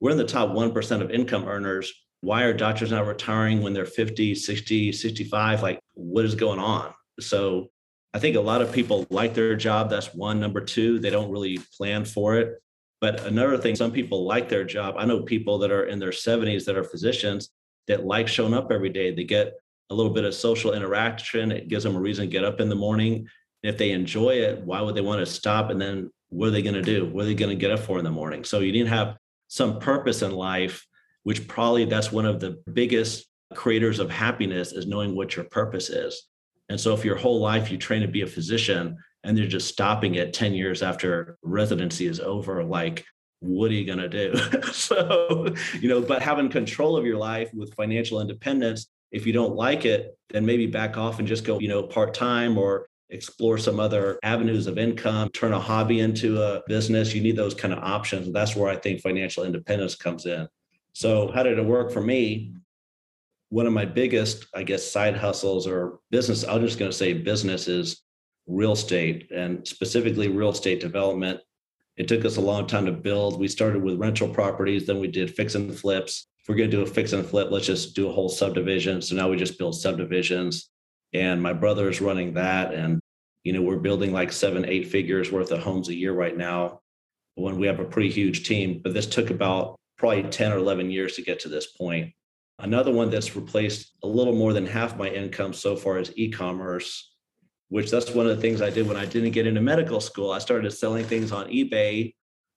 we're 0.00 0.10
in 0.10 0.18
the 0.18 0.24
top 0.24 0.50
1% 0.50 1.00
of 1.00 1.10
income 1.10 1.46
earners 1.46 1.92
why 2.24 2.44
are 2.44 2.54
doctors 2.54 2.90
not 2.90 3.06
retiring 3.06 3.62
when 3.62 3.74
they're 3.74 3.84
50 3.84 4.34
60 4.34 4.92
65 4.92 5.62
like 5.62 5.78
what 5.92 6.24
is 6.24 6.34
going 6.34 6.58
on 6.58 6.92
so 7.20 7.68
i 8.14 8.18
think 8.18 8.36
a 8.36 8.40
lot 8.40 8.62
of 8.62 8.72
people 8.72 9.06
like 9.10 9.34
their 9.34 9.56
job. 9.56 9.90
That's 9.90 10.14
one. 10.14 10.40
Number 10.40 10.60
two 10.60 10.98
they 10.98 11.10
don't 11.10 11.30
really 11.30 11.58
plan 11.76 12.04
for 12.04 12.36
it. 12.36 12.62
But 13.00 13.26
another 13.26 13.58
thing 13.58 13.76
some 13.76 13.92
people 13.92 14.24
like 14.24 14.48
their 14.48 14.64
job. 14.64 14.94
I 14.96 15.04
know 15.04 15.22
people 15.22 15.58
that 15.58 15.70
are 15.70 15.84
in 15.84 15.98
their 15.98 16.10
70s 16.10 16.64
that 16.64 16.76
are 16.76 16.84
physicians 16.84 17.50
that 17.86 18.06
like 18.06 18.28
showing 18.28 18.54
up 18.54 18.72
every 18.72 18.88
day. 18.88 19.14
They 19.14 19.24
get 19.24 19.52
a 19.90 19.94
little 19.94 20.12
bit 20.12 20.24
of 20.24 20.34
social 20.34 20.72
interaction. 20.72 21.52
It 21.52 21.68
gives 21.68 21.84
them 21.84 21.96
a 21.96 22.00
reason 22.00 22.24
to 22.24 22.30
get 22.30 22.44
up 22.44 22.60
in 22.60 22.70
the 22.70 22.74
morning. 22.74 23.28
If 23.62 23.76
they 23.78 23.90
enjoy 23.90 24.34
it 24.36 24.62
why 24.62 24.80
would 24.80 24.94
they 24.94 25.00
want 25.00 25.20
to 25.20 25.26
stop? 25.26 25.70
And 25.70 25.80
then 25.80 26.10
what 26.30 26.48
are 26.48 26.52
they 26.52 26.62
going 26.62 26.74
to 26.74 26.82
do? 26.82 27.06
What 27.06 27.24
are 27.24 27.26
they 27.26 27.34
going 27.34 27.50
to 27.50 27.60
get 27.60 27.70
up 27.70 27.80
for 27.80 27.98
in 27.98 28.04
the 28.04 28.10
morning? 28.10 28.44
So 28.44 28.60
you 28.60 28.72
need 28.72 28.84
to 28.84 28.88
have 28.88 29.16
some 29.48 29.78
purpose 29.78 30.22
in 30.22 30.32
life 30.32 30.86
which 31.24 31.48
probably 31.48 31.84
that's 31.86 32.12
one 32.12 32.26
of 32.26 32.38
the 32.38 32.62
biggest 32.72 33.26
creators 33.54 33.98
of 33.98 34.10
happiness 34.10 34.72
is 34.72 34.86
knowing 34.86 35.16
what 35.16 35.34
your 35.34 35.46
purpose 35.46 35.90
is. 35.90 36.22
And 36.68 36.80
so 36.80 36.94
if 36.94 37.04
your 37.04 37.16
whole 37.16 37.40
life 37.40 37.70
you 37.70 37.76
train 37.76 38.02
to 38.02 38.08
be 38.08 38.22
a 38.22 38.26
physician 38.26 38.96
and 39.22 39.38
you're 39.38 39.46
just 39.46 39.68
stopping 39.68 40.14
it 40.16 40.32
10 40.32 40.54
years 40.54 40.82
after 40.82 41.38
residency 41.42 42.06
is 42.06 42.20
over, 42.20 42.64
like, 42.64 43.04
what 43.40 43.70
are 43.70 43.74
you 43.74 43.84
going 43.84 43.98
to 43.98 44.08
do? 44.08 44.34
so, 44.72 45.46
you 45.80 45.88
know, 45.88 46.00
but 46.00 46.22
having 46.22 46.48
control 46.48 46.96
of 46.96 47.04
your 47.04 47.18
life 47.18 47.50
with 47.54 47.74
financial 47.74 48.20
independence, 48.20 48.86
if 49.12 49.26
you 49.26 49.32
don't 49.32 49.54
like 49.54 49.84
it, 49.84 50.16
then 50.30 50.44
maybe 50.46 50.66
back 50.66 50.96
off 50.96 51.18
and 51.18 51.28
just 51.28 51.44
go, 51.44 51.58
you 51.58 51.68
know, 51.68 51.82
part 51.82 52.14
time 52.14 52.56
or 52.58 52.88
explore 53.10 53.58
some 53.58 53.78
other 53.78 54.18
avenues 54.22 54.66
of 54.66 54.78
income, 54.78 55.28
turn 55.30 55.52
a 55.52 55.60
hobby 55.60 56.00
into 56.00 56.40
a 56.42 56.62
business. 56.66 57.14
You 57.14 57.22
need 57.22 57.36
those 57.36 57.54
kind 57.54 57.72
of 57.72 57.80
options. 57.80 58.32
That's 58.32 58.56
where 58.56 58.70
I 58.70 58.76
think 58.76 59.00
financial 59.00 59.44
independence 59.44 59.94
comes 59.94 60.26
in. 60.26 60.48
So, 60.94 61.30
how 61.32 61.42
did 61.42 61.58
it 61.58 61.64
work 61.64 61.92
for 61.92 62.00
me? 62.00 62.54
One 63.50 63.66
of 63.66 63.72
my 63.72 63.84
biggest, 63.84 64.46
I 64.54 64.62
guess, 64.62 64.90
side 64.90 65.16
hustles 65.16 65.66
or 65.66 66.00
business, 66.10 66.44
I'm 66.44 66.62
just 66.62 66.78
going 66.78 66.90
to 66.90 66.96
say 66.96 67.12
business 67.12 67.68
is 67.68 68.02
real 68.46 68.72
estate 68.72 69.30
and 69.30 69.66
specifically 69.66 70.28
real 70.28 70.50
estate 70.50 70.80
development. 70.80 71.40
It 71.96 72.08
took 72.08 72.24
us 72.24 72.36
a 72.36 72.40
long 72.40 72.66
time 72.66 72.86
to 72.86 72.92
build. 72.92 73.38
We 73.38 73.48
started 73.48 73.82
with 73.82 73.98
rental 73.98 74.28
properties, 74.28 74.86
then 74.86 74.98
we 74.98 75.08
did 75.08 75.34
fix 75.34 75.54
and 75.54 75.74
flips. 75.74 76.26
If 76.40 76.48
we're 76.48 76.56
going 76.56 76.70
to 76.70 76.76
do 76.76 76.82
a 76.82 76.86
fix 76.86 77.12
and 77.12 77.24
flip, 77.24 77.50
let's 77.50 77.66
just 77.66 77.94
do 77.94 78.08
a 78.08 78.12
whole 78.12 78.28
subdivision. 78.28 79.00
So 79.00 79.14
now 79.14 79.30
we 79.30 79.36
just 79.36 79.58
build 79.58 79.80
subdivisions. 79.80 80.68
And 81.14 81.40
my 81.42 81.52
brother 81.52 81.88
is 81.88 82.00
running 82.00 82.34
that. 82.34 82.74
And, 82.74 83.00
you 83.44 83.52
know, 83.52 83.62
we're 83.62 83.76
building 83.76 84.12
like 84.12 84.32
seven, 84.32 84.64
eight 84.66 84.88
figures 84.88 85.30
worth 85.30 85.52
of 85.52 85.62
homes 85.62 85.88
a 85.88 85.94
year 85.94 86.12
right 86.12 86.36
now 86.36 86.80
when 87.36 87.58
we 87.58 87.66
have 87.66 87.80
a 87.80 87.84
pretty 87.84 88.10
huge 88.10 88.46
team. 88.46 88.80
But 88.82 88.92
this 88.92 89.06
took 89.06 89.30
about 89.30 89.76
probably 89.96 90.24
10 90.24 90.52
or 90.52 90.58
11 90.58 90.90
years 90.90 91.14
to 91.16 91.22
get 91.22 91.40
to 91.40 91.48
this 91.48 91.68
point. 91.68 92.12
Another 92.58 92.92
one 92.92 93.10
that's 93.10 93.34
replaced 93.34 93.92
a 94.02 94.06
little 94.06 94.34
more 94.34 94.52
than 94.52 94.66
half 94.66 94.96
my 94.96 95.08
income 95.08 95.52
so 95.52 95.76
far 95.76 95.98
is 95.98 96.12
e-commerce, 96.16 97.12
which 97.68 97.90
that's 97.90 98.10
one 98.12 98.26
of 98.26 98.36
the 98.36 98.40
things 98.40 98.62
I 98.62 98.70
did 98.70 98.86
when 98.86 98.96
I 98.96 99.06
didn't 99.06 99.32
get 99.32 99.46
into 99.46 99.60
medical 99.60 100.00
school. 100.00 100.30
I 100.30 100.38
started 100.38 100.70
selling 100.70 101.04
things 101.04 101.32
on 101.32 101.48
eBay 101.48 102.14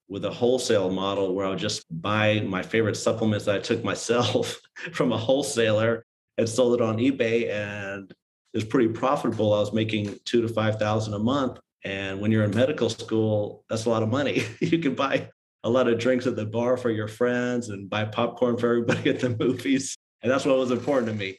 with 0.08 0.24
a 0.25 0.32
wholesale 0.32 0.89
model 0.89 1.34
where 1.34 1.46
I 1.46 1.50
would 1.50 1.60
just 1.60 1.86
buy 1.89 2.42
my 2.42 2.62
favorite 2.62 2.96
supplements 2.96 3.46
that 3.46 3.56
I 3.56 3.60
took 3.60 3.84
myself 3.92 4.60
from 4.94 5.12
a 5.12 5.18
wholesaler 5.18 6.06
and 6.38 6.48
sold 6.48 6.75
it 6.75 6.82
on 6.82 6.98
eBay 6.98 7.50
and 7.51 8.12
it 8.12 8.58
was 8.58 8.66
pretty 8.66 8.89
profitable. 8.89 9.54
I 9.54 9.60
was 9.60 9.74
making 9.74 10.18
two 10.25 10.42
to 10.42 10.48
five 10.48 10.77
thousand 10.80 11.13
a 11.13 11.20
month. 11.20 11.60
And 11.84 12.20
when 12.20 12.32
you're 12.32 12.44
in 12.44 12.56
medical 12.56 12.89
school, 12.89 13.63
that's 13.70 13.86
a 13.86 13.89
lot 13.89 14.04
of 14.04 14.10
money. 14.10 14.44
you 14.60 14.80
can 14.80 14.96
buy 14.96 15.30
a 15.68 15.70
lot 15.70 15.90
of 15.90 16.00
drinks 16.00 16.26
at 16.26 16.38
the 16.38 16.46
bar 16.46 16.78
for 16.78 16.90
your 16.90 17.10
friends 17.10 17.68
and 17.68 17.90
buy 17.90 18.06
popcorn 18.06 18.56
for 18.56 18.70
everybody 18.70 19.10
at 19.10 19.20
the 19.20 19.30
movies. 19.40 19.98
And 20.24 20.32
that's 20.32 20.46
what 20.46 20.58
was 20.58 20.72
important 20.72 21.08
to 21.10 21.14
me. 21.14 21.38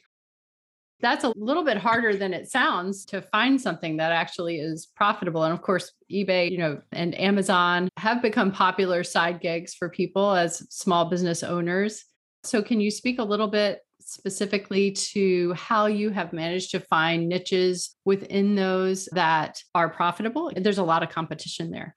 That's 1.01 1.23
a 1.23 1.33
little 1.35 1.63
bit 1.63 1.77
harder 1.77 2.15
than 2.15 2.33
it 2.35 2.51
sounds 2.51 3.05
to 3.05 3.23
find 3.23 3.59
something 3.59 3.97
that 3.97 4.11
actually 4.11 4.59
is 4.59 4.85
profitable. 4.95 5.43
And 5.45 5.53
of 5.53 5.63
course, 5.63 5.93
eBay, 6.11 6.51
you 6.51 6.59
know, 6.59 6.79
and 6.91 7.19
Amazon 7.19 7.89
have 7.97 8.21
become 8.21 8.51
popular 8.51 9.03
side 9.03 9.41
gigs 9.41 9.73
for 9.73 9.89
people 9.89 10.35
as 10.35 10.57
small 10.69 11.09
business 11.09 11.41
owners. 11.41 12.05
So, 12.43 12.61
can 12.61 12.79
you 12.79 12.91
speak 12.91 13.17
a 13.17 13.23
little 13.23 13.47
bit 13.47 13.79
specifically 13.99 14.91
to 14.91 15.53
how 15.53 15.87
you 15.87 16.11
have 16.11 16.33
managed 16.33 16.71
to 16.71 16.81
find 16.81 17.27
niches 17.27 17.95
within 18.05 18.55
those 18.55 19.09
that 19.13 19.63
are 19.73 19.89
profitable? 19.89 20.51
There's 20.55 20.77
a 20.77 20.83
lot 20.83 21.01
of 21.01 21.09
competition 21.09 21.71
there. 21.71 21.95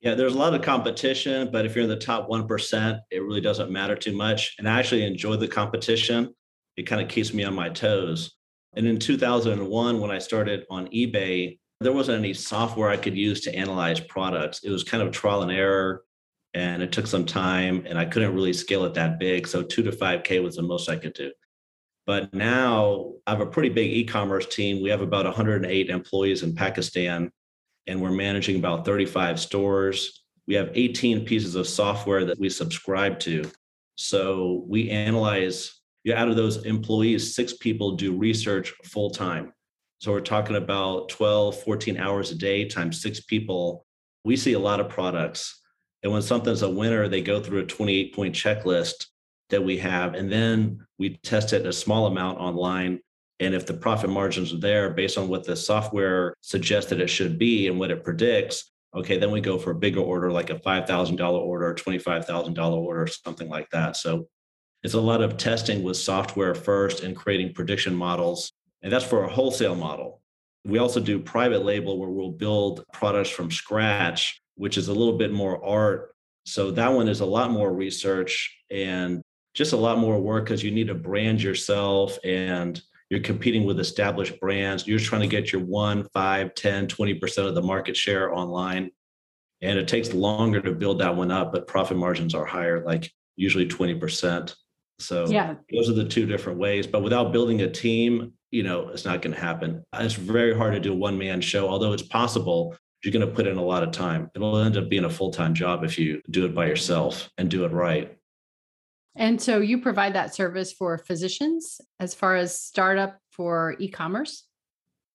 Yeah, 0.00 0.14
there's 0.14 0.34
a 0.34 0.38
lot 0.38 0.54
of 0.54 0.62
competition, 0.62 1.50
but 1.50 1.66
if 1.66 1.74
you're 1.74 1.82
in 1.82 1.90
the 1.90 1.96
top 1.96 2.28
1%, 2.28 3.00
it 3.10 3.22
really 3.22 3.40
doesn't 3.40 3.70
matter 3.70 3.96
too 3.96 4.16
much. 4.16 4.54
And 4.58 4.68
I 4.68 4.78
actually 4.78 5.04
enjoy 5.04 5.36
the 5.36 5.48
competition. 5.48 6.32
It 6.76 6.84
kind 6.84 7.02
of 7.02 7.08
keeps 7.08 7.34
me 7.34 7.42
on 7.42 7.54
my 7.54 7.68
toes. 7.68 8.36
And 8.76 8.86
in 8.86 8.98
2001, 9.00 10.00
when 10.00 10.10
I 10.10 10.18
started 10.18 10.64
on 10.70 10.86
eBay, 10.88 11.58
there 11.80 11.92
wasn't 11.92 12.18
any 12.18 12.32
software 12.32 12.90
I 12.90 12.96
could 12.96 13.16
use 13.16 13.40
to 13.42 13.54
analyze 13.54 13.98
products. 13.98 14.62
It 14.62 14.70
was 14.70 14.84
kind 14.84 15.02
of 15.02 15.12
trial 15.12 15.42
and 15.42 15.50
error, 15.50 16.04
and 16.54 16.80
it 16.80 16.92
took 16.92 17.06
some 17.08 17.24
time, 17.24 17.84
and 17.86 17.98
I 17.98 18.04
couldn't 18.04 18.34
really 18.34 18.52
scale 18.52 18.84
it 18.84 18.94
that 18.94 19.18
big. 19.18 19.46
So, 19.48 19.62
two 19.62 19.82
to 19.82 19.90
5K 19.92 20.42
was 20.42 20.56
the 20.56 20.62
most 20.62 20.88
I 20.88 20.96
could 20.96 21.14
do. 21.14 21.32
But 22.06 22.32
now 22.32 23.12
I 23.26 23.32
have 23.32 23.40
a 23.40 23.46
pretty 23.46 23.68
big 23.68 23.92
e 23.92 24.04
commerce 24.04 24.46
team. 24.46 24.82
We 24.82 24.90
have 24.90 25.02
about 25.02 25.24
108 25.24 25.90
employees 25.90 26.42
in 26.42 26.54
Pakistan 26.54 27.30
and 27.88 28.00
we're 28.00 28.12
managing 28.12 28.56
about 28.56 28.84
35 28.84 29.40
stores. 29.40 30.22
we 30.46 30.54
have 30.54 30.70
18 30.74 31.24
pieces 31.26 31.56
of 31.56 31.66
software 31.66 32.24
that 32.24 32.38
we 32.38 32.48
subscribe 32.48 33.18
to. 33.20 33.50
So 33.96 34.64
we 34.66 34.90
analyze 34.90 35.78
out 36.14 36.28
of 36.28 36.36
those 36.36 36.64
employees, 36.64 37.34
six 37.34 37.52
people 37.52 37.96
do 37.96 38.16
research 38.16 38.72
full 38.84 39.10
time. 39.10 39.52
So 40.00 40.12
we're 40.12 40.20
talking 40.20 40.56
about 40.56 41.08
12, 41.08 41.60
14 41.62 41.98
hours 41.98 42.30
a 42.30 42.36
day 42.36 42.64
times 42.64 43.02
six 43.02 43.20
people. 43.20 43.84
We 44.24 44.36
see 44.36 44.52
a 44.52 44.58
lot 44.58 44.80
of 44.80 44.88
products. 44.88 45.60
And 46.02 46.12
when 46.12 46.22
something's 46.22 46.62
a 46.62 46.70
winner, 46.70 47.08
they 47.08 47.20
go 47.20 47.42
through 47.42 47.60
a 47.60 47.66
28 47.66 48.14
point 48.14 48.34
checklist 48.34 49.06
that 49.50 49.64
we 49.64 49.78
have. 49.78 50.14
And 50.14 50.30
then 50.30 50.86
we 50.98 51.16
test 51.18 51.52
it 51.52 51.66
a 51.66 51.72
small 51.72 52.06
amount 52.06 52.38
online. 52.38 53.00
And 53.40 53.54
if 53.54 53.66
the 53.66 53.74
profit 53.74 54.10
margins 54.10 54.52
are 54.52 54.58
there 54.58 54.90
based 54.90 55.16
on 55.16 55.28
what 55.28 55.44
the 55.44 55.56
software 55.56 56.34
suggested 56.40 57.00
it 57.00 57.08
should 57.08 57.38
be 57.38 57.68
and 57.68 57.78
what 57.78 57.90
it 57.90 58.02
predicts, 58.02 58.72
okay, 58.94 59.18
then 59.18 59.30
we 59.30 59.40
go 59.40 59.58
for 59.58 59.70
a 59.70 59.76
bigger 59.76 60.00
order, 60.00 60.30
like 60.30 60.50
a 60.50 60.56
$5,000 60.56 61.32
order, 61.32 61.74
$25,000 61.74 62.72
order, 62.72 63.06
something 63.06 63.48
like 63.48 63.70
that. 63.70 63.96
So 63.96 64.28
it's 64.82 64.94
a 64.94 65.00
lot 65.00 65.22
of 65.22 65.36
testing 65.36 65.82
with 65.82 65.96
software 65.96 66.54
first 66.54 67.02
and 67.02 67.16
creating 67.16 67.54
prediction 67.54 67.94
models. 67.94 68.52
And 68.82 68.92
that's 68.92 69.04
for 69.04 69.24
a 69.24 69.32
wholesale 69.32 69.74
model. 69.74 70.20
We 70.64 70.78
also 70.78 71.00
do 71.00 71.18
private 71.18 71.64
label 71.64 71.98
where 71.98 72.10
we'll 72.10 72.32
build 72.32 72.84
products 72.92 73.30
from 73.30 73.50
scratch, 73.50 74.40
which 74.56 74.76
is 74.76 74.88
a 74.88 74.94
little 74.94 75.16
bit 75.16 75.32
more 75.32 75.64
art. 75.64 76.14
So 76.44 76.70
that 76.72 76.92
one 76.92 77.08
is 77.08 77.20
a 77.20 77.26
lot 77.26 77.50
more 77.50 77.72
research 77.72 78.56
and 78.70 79.22
just 79.54 79.72
a 79.72 79.76
lot 79.76 79.98
more 79.98 80.20
work 80.20 80.44
because 80.44 80.62
you 80.62 80.70
need 80.70 80.88
to 80.88 80.94
brand 80.94 81.42
yourself 81.42 82.18
and 82.24 82.80
you're 83.10 83.20
competing 83.20 83.64
with 83.64 83.80
established 83.80 84.38
brands. 84.40 84.86
You're 84.86 84.98
trying 84.98 85.22
to 85.22 85.28
get 85.28 85.52
your 85.52 85.62
one, 85.62 86.04
five, 86.12 86.54
10, 86.54 86.88
20% 86.88 87.48
of 87.48 87.54
the 87.54 87.62
market 87.62 87.96
share 87.96 88.34
online. 88.34 88.90
And 89.62 89.78
it 89.78 89.88
takes 89.88 90.12
longer 90.12 90.60
to 90.60 90.72
build 90.72 91.00
that 91.00 91.16
one 91.16 91.30
up, 91.30 91.52
but 91.52 91.66
profit 91.66 91.96
margins 91.96 92.34
are 92.34 92.44
higher, 92.44 92.84
like 92.84 93.10
usually 93.36 93.66
20%. 93.66 94.54
So 94.98 95.26
yeah. 95.26 95.54
those 95.72 95.88
are 95.88 95.94
the 95.94 96.04
two 96.04 96.26
different 96.26 96.58
ways. 96.58 96.86
But 96.86 97.02
without 97.02 97.32
building 97.32 97.62
a 97.62 97.70
team, 97.70 98.34
you 98.50 98.62
know, 98.62 98.88
it's 98.88 99.04
not 99.04 99.22
going 99.22 99.34
to 99.34 99.40
happen. 99.40 99.84
It's 99.94 100.14
very 100.14 100.56
hard 100.56 100.74
to 100.74 100.80
do 100.80 100.92
a 100.92 100.96
one 100.96 101.18
man 101.18 101.40
show, 101.40 101.68
although 101.68 101.92
it's 101.92 102.02
possible. 102.02 102.76
You're 103.02 103.12
going 103.12 103.26
to 103.26 103.32
put 103.32 103.46
in 103.46 103.56
a 103.56 103.62
lot 103.62 103.84
of 103.84 103.92
time. 103.92 104.30
It'll 104.34 104.58
end 104.58 104.76
up 104.76 104.88
being 104.88 105.04
a 105.04 105.10
full 105.10 105.30
time 105.30 105.54
job 105.54 105.84
if 105.84 105.98
you 105.98 106.20
do 106.30 106.44
it 106.44 106.54
by 106.54 106.66
yourself 106.66 107.30
and 107.38 107.48
do 107.48 107.64
it 107.64 107.72
right. 107.72 108.17
And 109.18 109.42
so 109.42 109.58
you 109.58 109.80
provide 109.80 110.14
that 110.14 110.32
service 110.32 110.72
for 110.72 110.96
physicians 110.96 111.80
as 111.98 112.14
far 112.14 112.36
as 112.36 112.58
startup 112.58 113.18
for 113.30 113.74
e 113.80 113.88
commerce? 113.88 114.44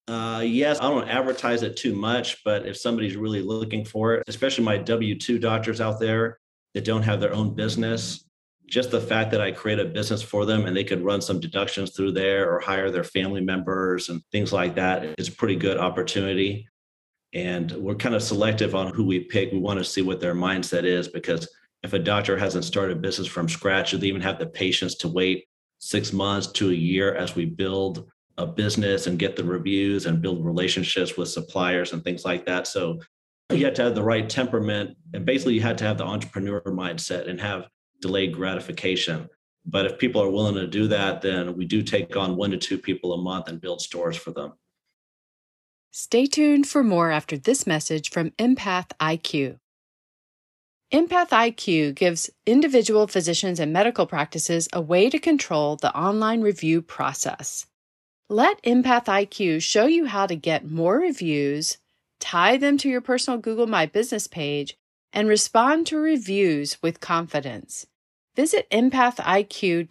Uh, 0.10 0.44
yes, 0.46 0.80
I 0.82 0.90
don't 0.90 1.08
advertise 1.08 1.64
it 1.64 1.78
too 1.78 1.96
much, 1.96 2.44
but 2.44 2.68
if 2.68 2.76
somebody's 2.76 3.16
really 3.16 3.42
looking 3.42 3.86
for 3.86 4.16
it, 4.16 4.24
especially 4.28 4.66
my 4.66 4.78
W 4.78 5.18
2 5.18 5.40
doctors 5.40 5.80
out 5.80 6.02
there 6.02 6.40
that 6.74 6.84
don't 6.84 7.04
have 7.04 7.22
their 7.22 7.34
own 7.34 7.56
business, 7.56 8.26
just 8.66 8.92
the 8.92 9.00
fact 9.00 9.32
that 9.32 9.40
I 9.40 9.52
create 9.52 9.80
a 9.80 9.86
business 9.86 10.22
for 10.22 10.46
them 10.46 10.66
and 10.66 10.76
they 10.76 10.84
could 10.84 11.02
run 11.02 11.22
some 11.22 11.40
deductions 11.40 11.92
through 11.92 12.12
there 12.12 12.52
or 12.52 12.60
hire 12.60 12.92
their 12.92 13.04
family 13.06 13.40
members 13.40 14.10
and 14.10 14.22
things 14.34 14.52
like 14.52 14.76
that 14.76 15.16
is 15.18 15.30
a 15.30 15.34
pretty 15.34 15.56
good 15.56 15.78
opportunity. 15.78 16.68
And 17.34 17.72
we're 17.72 17.96
kind 17.96 18.16
of 18.16 18.24
selective 18.24 18.76
on 18.76 18.94
who 18.94 19.06
we 19.06 19.22
pick. 19.22 19.52
We 19.54 19.60
want 19.60 19.80
to 19.80 19.86
see 19.86 20.02
what 20.02 20.20
their 20.20 20.36
mindset 20.36 20.84
is 20.84 21.08
because 21.08 21.48
if 21.84 21.94
a 21.94 22.00
doctor 22.00 22.38
hasn't 22.38 22.66
started 22.66 22.98
a 22.98 23.00
business 23.00 23.28
from 23.28 23.50
scratch, 23.50 23.94
or 23.94 23.98
they 23.98 24.08
even 24.08 24.22
have 24.22 24.40
the 24.40 24.46
patience 24.46 24.96
to 24.96 25.08
wait 25.08 25.46
six 25.80 26.14
months 26.14 26.48
to 26.48 26.70
a 26.70 26.74
year 26.74 27.14
as 27.14 27.36
we 27.36 27.46
build 27.46 28.10
a 28.38 28.48
business 28.48 29.06
and 29.06 29.20
get 29.20 29.36
the 29.36 29.44
reviews 29.44 30.06
and 30.06 30.22
build 30.22 30.46
relationships 30.46 31.18
with 31.18 31.30
suppliers 31.30 31.94
and 31.94 32.04
things 32.04 32.26
like 32.26 32.46
that. 32.46 32.68
So 32.68 33.00
you 33.52 33.66
had 33.66 33.76
to 33.76 33.84
have 33.84 33.96
the 33.96 34.04
right 34.04 34.28
temperament 34.28 34.98
and 35.14 35.26
basically 35.26 35.54
you 35.54 35.62
had 35.62 35.78
to 35.80 35.84
have 35.84 35.98
the 35.98 36.06
entrepreneur 36.06 36.62
mindset 36.62 37.30
and 37.30 37.40
have 37.40 37.68
delayed 38.02 38.34
gratification. 38.34 39.30
But 39.66 39.86
if 39.86 40.00
people 40.00 40.22
are 40.22 40.30
willing 40.30 40.56
to 40.56 40.68
do 40.68 40.88
that, 40.88 41.22
then 41.22 41.56
we 41.56 41.66
do 41.66 41.84
take 41.84 42.16
on 42.16 42.36
one 42.36 42.52
to 42.52 42.58
two 42.58 42.78
people 42.78 43.14
a 43.14 43.22
month 43.22 43.48
and 43.48 43.62
build 43.62 43.82
stores 43.82 44.18
for 44.18 44.32
them. 44.32 44.54
Stay 45.92 46.26
tuned 46.26 46.68
for 46.68 46.84
more 46.84 47.12
after 47.12 47.38
this 47.38 47.68
message 47.68 48.10
from 48.10 48.32
Empath 48.32 48.92
IQ. 49.00 49.60
Empath 50.94 51.30
IQ 51.30 51.96
gives 51.96 52.30
individual 52.46 53.08
physicians 53.08 53.60
and 53.60 53.74
medical 53.74 54.06
practices 54.06 54.70
a 54.72 54.80
way 54.80 55.10
to 55.10 55.18
control 55.18 55.76
the 55.76 55.92
online 55.98 56.42
review 56.42 56.84
process. 56.84 57.66
Let 58.30 58.62
Empath 58.62 59.06
IQ 59.06 59.64
show 59.64 59.88
you 59.88 60.06
how 60.06 60.28
to 60.28 60.36
get 60.36 60.70
more 60.70 61.00
reviews, 61.00 61.80
tie 62.20 62.58
them 62.58 62.78
to 62.78 62.88
your 62.88 63.02
personal 63.02 63.40
Google 63.40 63.66
My 63.66 63.88
Business 63.88 64.28
page, 64.28 64.78
and 65.12 65.28
respond 65.28 65.88
to 65.88 65.98
reviews 65.98 66.78
with 66.84 67.00
confidence. 67.00 67.88
Visit 68.36 68.70
empathiq.io. 68.70 69.90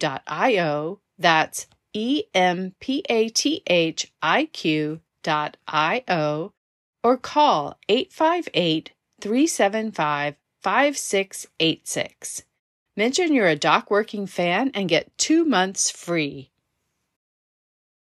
That's 1.17 1.67
E 1.91 2.23
M 2.33 2.75
P 2.79 3.03
A 3.09 3.27
T 3.27 3.61
H 3.67 4.09
I 4.21 4.45
Q 4.45 5.01
dot 5.21 5.57
I 5.67 6.05
O 6.07 6.53
or 7.03 7.17
call 7.17 7.77
858 7.89 8.93
375 9.19 10.35
5686. 10.63 12.43
Mention 12.95 13.33
you're 13.33 13.47
a 13.47 13.55
Doc 13.55 13.91
Working 13.91 14.27
fan 14.27 14.71
and 14.73 14.87
get 14.87 15.17
two 15.17 15.45
months 15.45 15.91
free. 15.91 16.51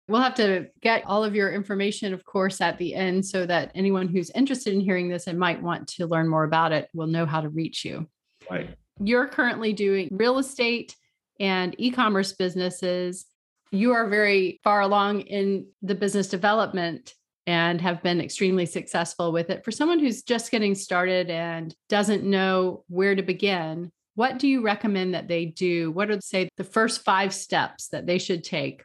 We'll 0.07 0.21
have 0.21 0.35
to 0.35 0.67
get 0.81 1.03
all 1.05 1.23
of 1.23 1.33
your 1.33 1.51
information, 1.51 2.13
of 2.13 2.23
course, 2.23 2.61
at 2.61 2.77
the 2.77 2.93
end 2.93 3.25
so 3.25 3.45
that 3.47 3.71
anyone 3.73 4.07
who's 4.07 4.29
interested 4.31 4.73
in 4.73 4.79
hearing 4.79 5.09
this 5.09 5.25
and 5.25 5.39
might 5.39 5.61
want 5.61 5.87
to 5.89 6.05
learn 6.05 6.27
more 6.27 6.43
about 6.43 6.71
it 6.71 6.89
will 6.93 7.07
know 7.07 7.25
how 7.25 7.41
to 7.41 7.49
reach 7.49 7.83
you. 7.83 8.07
Right. 8.49 8.69
You're 8.99 9.27
currently 9.27 9.73
doing 9.73 10.09
real 10.11 10.37
estate 10.37 10.95
and 11.39 11.75
e 11.79 11.89
commerce 11.89 12.33
businesses. 12.33 13.25
You 13.71 13.93
are 13.93 14.07
very 14.07 14.59
far 14.63 14.81
along 14.81 15.21
in 15.21 15.67
the 15.81 15.95
business 15.95 16.27
development 16.27 17.15
and 17.47 17.79
have 17.81 18.01
been 18.01 18.21
extremely 18.21 18.65
successful 18.65 19.31
with 19.31 19.49
it. 19.49 19.63
For 19.63 19.71
someone 19.71 19.99
who's 19.99 20.23
just 20.23 20.51
getting 20.51 20.75
started 20.75 21.29
and 21.29 21.75
doesn't 21.89 22.23
know 22.23 22.83
where 22.87 23.15
to 23.15 23.21
begin, 23.21 23.91
what 24.15 24.39
do 24.39 24.47
you 24.47 24.61
recommend 24.61 25.13
that 25.13 25.27
they 25.27 25.45
do? 25.45 25.91
What 25.91 26.09
are, 26.09 26.19
say, 26.21 26.49
the 26.57 26.63
first 26.63 27.03
five 27.03 27.33
steps 27.33 27.89
that 27.89 28.05
they 28.05 28.17
should 28.17 28.43
take 28.43 28.83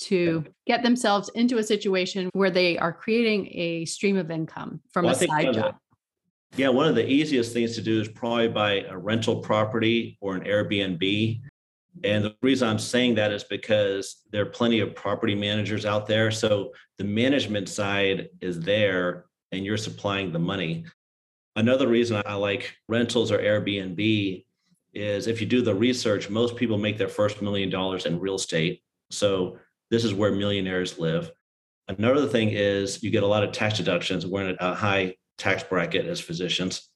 to 0.00 0.44
get 0.66 0.82
themselves 0.82 1.28
into 1.34 1.58
a 1.58 1.62
situation 1.62 2.30
where 2.32 2.50
they 2.50 2.78
are 2.78 2.92
creating 2.92 3.48
a 3.52 3.84
stream 3.86 4.16
of 4.16 4.30
income 4.30 4.80
from 4.92 5.06
well, 5.06 5.14
a 5.14 5.26
side 5.26 5.54
job? 5.54 5.76
Yeah, 6.56 6.68
one 6.68 6.86
of 6.88 6.94
the 6.94 7.06
easiest 7.06 7.52
things 7.52 7.74
to 7.74 7.82
do 7.82 8.00
is 8.00 8.08
probably 8.08 8.48
buy 8.48 8.80
a 8.88 8.96
rental 8.96 9.36
property 9.36 10.16
or 10.20 10.36
an 10.36 10.44
Airbnb. 10.44 11.40
And 12.04 12.24
the 12.24 12.34
reason 12.42 12.68
I'm 12.68 12.78
saying 12.78 13.14
that 13.16 13.32
is 13.32 13.44
because 13.44 14.22
there 14.30 14.42
are 14.42 14.46
plenty 14.46 14.80
of 14.80 14.94
property 14.94 15.34
managers 15.34 15.86
out 15.86 16.06
there. 16.06 16.30
So 16.30 16.72
the 16.98 17.04
management 17.04 17.68
side 17.68 18.28
is 18.40 18.60
there 18.60 19.26
and 19.52 19.64
you're 19.64 19.76
supplying 19.76 20.32
the 20.32 20.38
money. 20.38 20.84
Another 21.56 21.88
reason 21.88 22.22
I 22.24 22.34
like 22.34 22.76
rentals 22.88 23.32
or 23.32 23.38
Airbnb 23.38 24.44
is 24.94 25.26
if 25.26 25.40
you 25.40 25.46
do 25.46 25.62
the 25.62 25.74
research, 25.74 26.30
most 26.30 26.56
people 26.56 26.78
make 26.78 26.98
their 26.98 27.08
first 27.08 27.42
million 27.42 27.70
dollars 27.70 28.06
in 28.06 28.20
real 28.20 28.36
estate. 28.36 28.82
So 29.10 29.58
this 29.90 30.04
is 30.04 30.14
where 30.14 30.32
millionaires 30.32 30.98
live. 30.98 31.32
Another 31.88 32.26
thing 32.26 32.50
is 32.50 33.02
you 33.02 33.10
get 33.10 33.22
a 33.22 33.26
lot 33.26 33.42
of 33.42 33.52
tax 33.52 33.78
deductions. 33.78 34.26
We're 34.26 34.50
in 34.50 34.56
a 34.60 34.74
high 34.74 35.16
tax 35.38 35.62
bracket 35.62 36.06
as 36.06 36.20
physicians. 36.20 36.88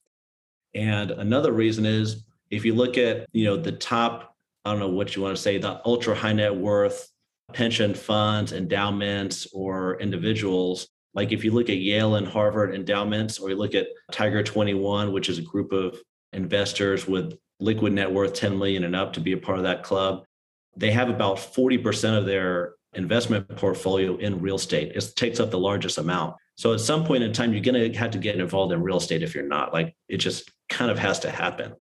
And 0.74 1.10
another 1.10 1.52
reason 1.52 1.86
is 1.86 2.24
if 2.50 2.64
you 2.64 2.74
look 2.74 2.98
at, 2.98 3.26
you 3.32 3.44
know, 3.44 3.56
the 3.56 3.72
top, 3.72 4.31
I 4.64 4.70
don't 4.70 4.80
know 4.80 4.88
what 4.88 5.16
you 5.16 5.22
want 5.22 5.36
to 5.36 5.42
say, 5.42 5.58
the 5.58 5.80
ultra 5.84 6.14
high 6.14 6.32
net 6.32 6.54
worth 6.54 7.08
pension 7.52 7.94
funds, 7.94 8.52
endowments, 8.52 9.46
or 9.52 10.00
individuals, 10.00 10.88
like 11.14 11.32
if 11.32 11.44
you 11.44 11.52
look 11.52 11.68
at 11.68 11.78
Yale 11.78 12.16
and 12.16 12.26
Harvard 12.26 12.74
endowments, 12.74 13.38
or 13.38 13.50
you 13.50 13.56
look 13.56 13.74
at 13.74 13.88
Tiger 14.10 14.42
21, 14.42 15.12
which 15.12 15.28
is 15.28 15.38
a 15.38 15.42
group 15.42 15.72
of 15.72 15.98
investors 16.32 17.06
with 17.06 17.38
liquid 17.60 17.92
net 17.92 18.10
worth 18.10 18.32
10 18.34 18.58
million 18.58 18.84
and 18.84 18.96
up 18.96 19.12
to 19.12 19.20
be 19.20 19.32
a 19.32 19.36
part 19.36 19.58
of 19.58 19.64
that 19.64 19.82
club, 19.82 20.24
they 20.76 20.90
have 20.90 21.10
about 21.10 21.36
40% 21.36 22.16
of 22.16 22.24
their 22.24 22.74
investment 22.94 23.48
portfolio 23.56 24.16
in 24.16 24.40
real 24.40 24.56
estate. 24.56 24.92
It 24.94 25.12
takes 25.16 25.38
up 25.38 25.50
the 25.50 25.58
largest 25.58 25.98
amount. 25.98 26.36
So 26.56 26.72
at 26.72 26.80
some 26.80 27.04
point 27.04 27.22
in 27.22 27.32
time, 27.32 27.52
you're 27.52 27.62
going 27.62 27.92
to 27.92 27.98
have 27.98 28.10
to 28.12 28.18
get 28.18 28.38
involved 28.38 28.72
in 28.72 28.82
real 28.82 28.98
estate 28.98 29.22
if 29.22 29.34
you're 29.34 29.46
not. 29.46 29.72
Like 29.72 29.94
it 30.08 30.18
just 30.18 30.50
kind 30.68 30.90
of 30.90 30.98
has 30.98 31.20
to 31.20 31.30
happen. 31.30 31.74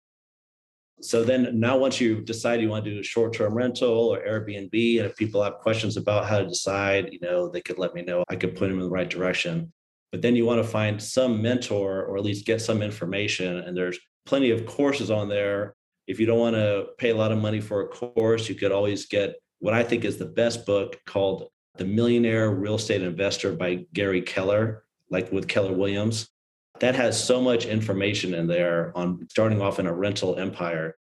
So 1.03 1.25
then 1.25 1.59
now 1.59 1.79
once 1.79 2.01
you 2.01 2.21
decide 2.21 2.61
you 2.61 2.69
want 2.69 2.85
to 2.85 2.95
do 2.95 3.01
a 3.01 3.03
short-term 3.03 3.55
rental 3.55 4.15
or 4.15 4.21
Airbnb, 4.21 4.99
and 4.99 5.07
if 5.07 5.17
people 5.17 5.43
have 5.43 5.55
questions 5.55 5.97
about 5.97 6.27
how 6.27 6.39
to 6.39 6.47
decide, 6.47 7.13
you 7.13 7.19
know, 7.21 7.49
they 7.49 7.61
could 7.61 7.79
let 7.79 7.95
me 7.95 8.03
know. 8.03 8.23
I 8.29 8.37
could 8.37 8.55
put 8.55 8.69
them 8.69 8.79
in 8.79 8.85
the 8.85 8.91
right 8.91 9.09
direction. 9.09 9.73
But 10.13 10.23
then 10.23 10.37
you 10.37 10.45
want 10.45 10.63
to 10.63 10.69
find 10.69 11.01
some 11.03 11.41
mentor 11.41 12.05
or 12.05 12.19
at 12.19 12.25
least 12.25 12.45
get 12.45 12.61
some 12.61 12.83
information. 12.83 13.59
And 13.59 13.77
there's 13.77 13.99
plenty 14.27 14.51
of 14.51 14.67
courses 14.67 15.11
on 15.11 15.29
there. 15.29 15.75
If 16.07 16.19
you 16.19 16.27
don't 16.27 16.39
want 16.39 16.57
to 16.57 16.89
pay 16.99 17.11
a 17.11 17.17
lot 17.17 17.33
of 17.33 17.39
money 17.39 17.61
for 17.61 17.83
a 17.83 17.89
course, 17.89 18.49
you 18.49 18.55
could 18.55 18.73
always 18.73 19.07
get 19.07 19.37
what 19.61 19.75
I 19.75 19.83
think 19.83 20.05
is 20.05 20.19
the 20.19 20.27
best 20.27 20.67
book 20.67 21.01
called 21.07 21.49
The 21.77 21.85
Millionaire 21.85 22.51
Real 22.51 22.75
Estate 22.75 23.03
Investor 23.03 23.53
by 23.53 23.87
Gary 23.93 24.23
Keller, 24.23 24.85
like 25.11 25.31
with 25.31 25.49
Keller 25.49 25.73
Williams. 25.73 26.29
That 26.81 26.95
has 26.95 27.23
so 27.23 27.41
much 27.41 27.67
information 27.67 28.35
in 28.35 28.47
there 28.47 28.93
on 28.97 29.27
starting 29.31 29.61
off 29.61 29.79
in 29.79 29.87
a 29.87 29.93
rental 29.93 30.37
empire. 30.37 30.97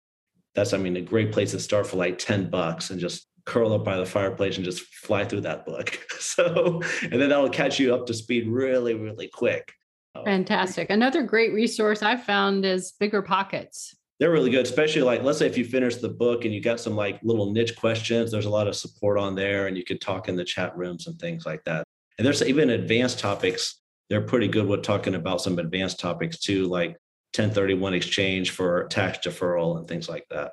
That's, 0.55 0.73
I 0.73 0.79
mean, 0.79 0.97
a 0.97 1.03
great 1.03 1.33
place 1.33 1.51
to 1.53 1.61
start 1.61 1.87
for 1.87 1.97
like 1.97 2.19
10 2.19 2.51
bucks 2.51 2.91
and 2.91 2.99
just 2.99 3.29
curl 3.45 3.73
up 3.75 3.85
by 3.85 3.97
the 3.97 4.07
fireplace 4.07 4.57
and 4.57 4.65
just 4.65 4.83
fly 4.83 5.25
through 5.25 5.43
that 5.43 5.65
book. 5.65 5.99
So, 6.19 6.83
and 7.03 7.21
then 7.21 7.31
that'll 7.31 7.49
catch 7.49 7.79
you 7.79 7.95
up 7.95 8.07
to 8.07 8.15
speed 8.15 8.49
really, 8.49 8.95
really 8.95 9.29
quick. 9.29 9.73
Oh. 10.15 10.25
Fantastic. 10.25 10.91
Another 10.91 11.23
great 11.23 11.53
resource 11.53 12.03
I've 12.03 12.25
found 12.25 12.65
is 12.65 12.93
Bigger 12.99 13.23
Pockets. 13.23 13.95
They're 14.19 14.33
really 14.33 14.51
good, 14.51 14.67
especially 14.67 15.03
like, 15.03 15.23
let's 15.23 15.39
say 15.39 15.47
if 15.47 15.57
you 15.57 15.65
finish 15.65 15.97
the 15.97 16.09
book 16.09 16.45
and 16.45 16.53
you 16.53 16.61
got 16.61 16.81
some 16.81 16.97
like 16.97 17.21
little 17.23 17.53
niche 17.53 17.77
questions, 17.77 18.31
there's 18.31 18.47
a 18.47 18.51
lot 18.51 18.67
of 18.67 18.77
support 18.77 19.19
on 19.19 19.35
there 19.35 19.67
and 19.67 19.77
you 19.77 19.85
could 19.85 20.01
talk 20.01 20.29
in 20.29 20.37
the 20.37 20.45
chat 20.45 20.77
rooms 20.77 21.07
and 21.07 21.19
things 21.19 21.47
like 21.47 21.63
that. 21.65 21.85
And 22.19 22.27
there's 22.27 22.43
even 22.43 22.71
advanced 22.71 23.19
topics. 23.19 23.81
They're 24.09 24.23
pretty 24.23 24.49
good 24.49 24.67
with 24.67 24.83
talking 24.83 25.15
about 25.15 25.41
some 25.41 25.59
advanced 25.59 25.99
topics 25.99 26.39
too, 26.39 26.67
like 26.67 26.91
1031 27.35 27.95
exchange 27.95 28.51
for 28.51 28.87
tax 28.89 29.27
deferral 29.27 29.79
and 29.79 29.89
things 29.89 30.09
like 30.09 30.27
that. 30.31 30.53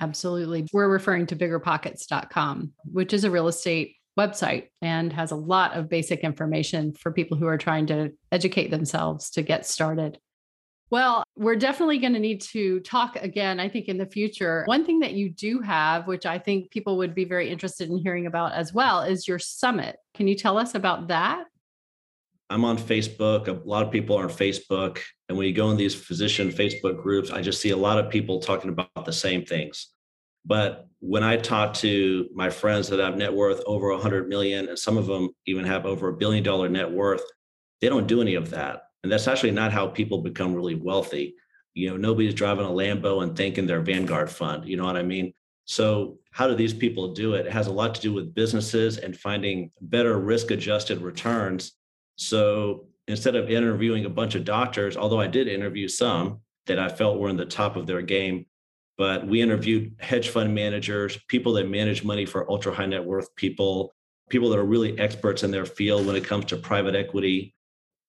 Absolutely. 0.00 0.66
We're 0.72 0.88
referring 0.88 1.26
to 1.26 1.36
biggerpockets.com, 1.36 2.72
which 2.84 3.12
is 3.12 3.24
a 3.24 3.30
real 3.30 3.48
estate 3.48 3.96
website 4.18 4.68
and 4.82 5.12
has 5.12 5.30
a 5.30 5.36
lot 5.36 5.74
of 5.74 5.88
basic 5.88 6.20
information 6.20 6.92
for 6.92 7.12
people 7.12 7.36
who 7.36 7.46
are 7.46 7.58
trying 7.58 7.86
to 7.86 8.12
educate 8.32 8.70
themselves 8.70 9.30
to 9.30 9.42
get 9.42 9.66
started. 9.66 10.18
Well, 10.88 11.24
we're 11.36 11.56
definitely 11.56 11.98
going 11.98 12.12
to 12.12 12.20
need 12.20 12.42
to 12.42 12.80
talk 12.80 13.16
again, 13.16 13.58
I 13.58 13.68
think, 13.68 13.88
in 13.88 13.98
the 13.98 14.06
future. 14.06 14.62
One 14.66 14.84
thing 14.84 15.00
that 15.00 15.14
you 15.14 15.30
do 15.30 15.60
have, 15.60 16.06
which 16.06 16.26
I 16.26 16.38
think 16.38 16.70
people 16.70 16.96
would 16.98 17.14
be 17.14 17.24
very 17.24 17.48
interested 17.50 17.90
in 17.90 17.98
hearing 17.98 18.26
about 18.26 18.52
as 18.52 18.72
well, 18.72 19.00
is 19.00 19.26
your 19.26 19.40
summit. 19.40 19.96
Can 20.14 20.28
you 20.28 20.36
tell 20.36 20.58
us 20.58 20.76
about 20.76 21.08
that? 21.08 21.44
I'm 22.48 22.64
on 22.64 22.78
Facebook. 22.78 23.48
A 23.48 23.68
lot 23.68 23.84
of 23.84 23.90
people 23.90 24.16
are 24.16 24.24
on 24.24 24.30
Facebook. 24.30 25.00
And 25.28 25.36
when 25.36 25.46
you 25.46 25.52
go 25.52 25.70
in 25.70 25.76
these 25.76 25.94
physician 25.94 26.50
Facebook 26.50 27.02
groups, 27.02 27.30
I 27.30 27.42
just 27.42 27.60
see 27.60 27.70
a 27.70 27.76
lot 27.76 27.98
of 27.98 28.10
people 28.10 28.40
talking 28.40 28.70
about 28.70 29.04
the 29.04 29.12
same 29.12 29.44
things. 29.44 29.88
But 30.44 30.86
when 31.00 31.24
I 31.24 31.36
talk 31.36 31.74
to 31.74 32.28
my 32.32 32.50
friends 32.50 32.88
that 32.88 33.00
have 33.00 33.16
net 33.16 33.34
worth 33.34 33.62
over 33.66 33.90
100 33.90 34.28
million, 34.28 34.68
and 34.68 34.78
some 34.78 34.96
of 34.96 35.06
them 35.06 35.30
even 35.46 35.64
have 35.64 35.86
over 35.86 36.08
a 36.08 36.16
billion 36.16 36.44
dollar 36.44 36.68
net 36.68 36.90
worth, 36.90 37.22
they 37.80 37.88
don't 37.88 38.06
do 38.06 38.20
any 38.20 38.36
of 38.36 38.50
that. 38.50 38.82
And 39.02 39.12
that's 39.12 39.28
actually 39.28 39.50
not 39.50 39.72
how 39.72 39.88
people 39.88 40.18
become 40.18 40.54
really 40.54 40.76
wealthy. 40.76 41.34
You 41.74 41.90
know, 41.90 41.96
nobody's 41.96 42.34
driving 42.34 42.64
a 42.64 42.70
Lambo 42.70 43.22
and 43.22 43.36
thanking 43.36 43.66
their 43.66 43.80
Vanguard 43.80 44.30
fund. 44.30 44.66
You 44.66 44.76
know 44.76 44.84
what 44.84 44.96
I 44.96 45.02
mean? 45.02 45.34
So, 45.64 46.18
how 46.30 46.46
do 46.46 46.54
these 46.54 46.72
people 46.72 47.12
do 47.12 47.34
it? 47.34 47.46
It 47.46 47.52
has 47.52 47.66
a 47.66 47.72
lot 47.72 47.94
to 47.96 48.00
do 48.00 48.12
with 48.12 48.34
businesses 48.34 48.98
and 48.98 49.16
finding 49.16 49.72
better 49.80 50.18
risk 50.18 50.52
adjusted 50.52 51.02
returns. 51.02 51.72
So, 52.16 52.86
instead 53.08 53.36
of 53.36 53.50
interviewing 53.50 54.04
a 54.04 54.10
bunch 54.10 54.34
of 54.34 54.44
doctors, 54.44 54.96
although 54.96 55.20
I 55.20 55.28
did 55.28 55.48
interview 55.48 55.86
some 55.88 56.40
that 56.66 56.78
I 56.78 56.88
felt 56.88 57.18
were 57.18 57.28
in 57.28 57.36
the 57.36 57.46
top 57.46 57.76
of 57.76 57.86
their 57.86 58.02
game, 58.02 58.46
but 58.98 59.26
we 59.26 59.42
interviewed 59.42 59.94
hedge 60.00 60.30
fund 60.30 60.54
managers, 60.54 61.18
people 61.28 61.52
that 61.54 61.68
manage 61.68 62.02
money 62.02 62.24
for 62.24 62.50
ultra 62.50 62.74
high 62.74 62.86
net 62.86 63.04
worth 63.04 63.34
people, 63.36 63.94
people 64.30 64.48
that 64.50 64.58
are 64.58 64.64
really 64.64 64.98
experts 64.98 65.42
in 65.42 65.50
their 65.50 65.66
field 65.66 66.06
when 66.06 66.16
it 66.16 66.24
comes 66.24 66.46
to 66.46 66.56
private 66.56 66.96
equity. 66.96 67.54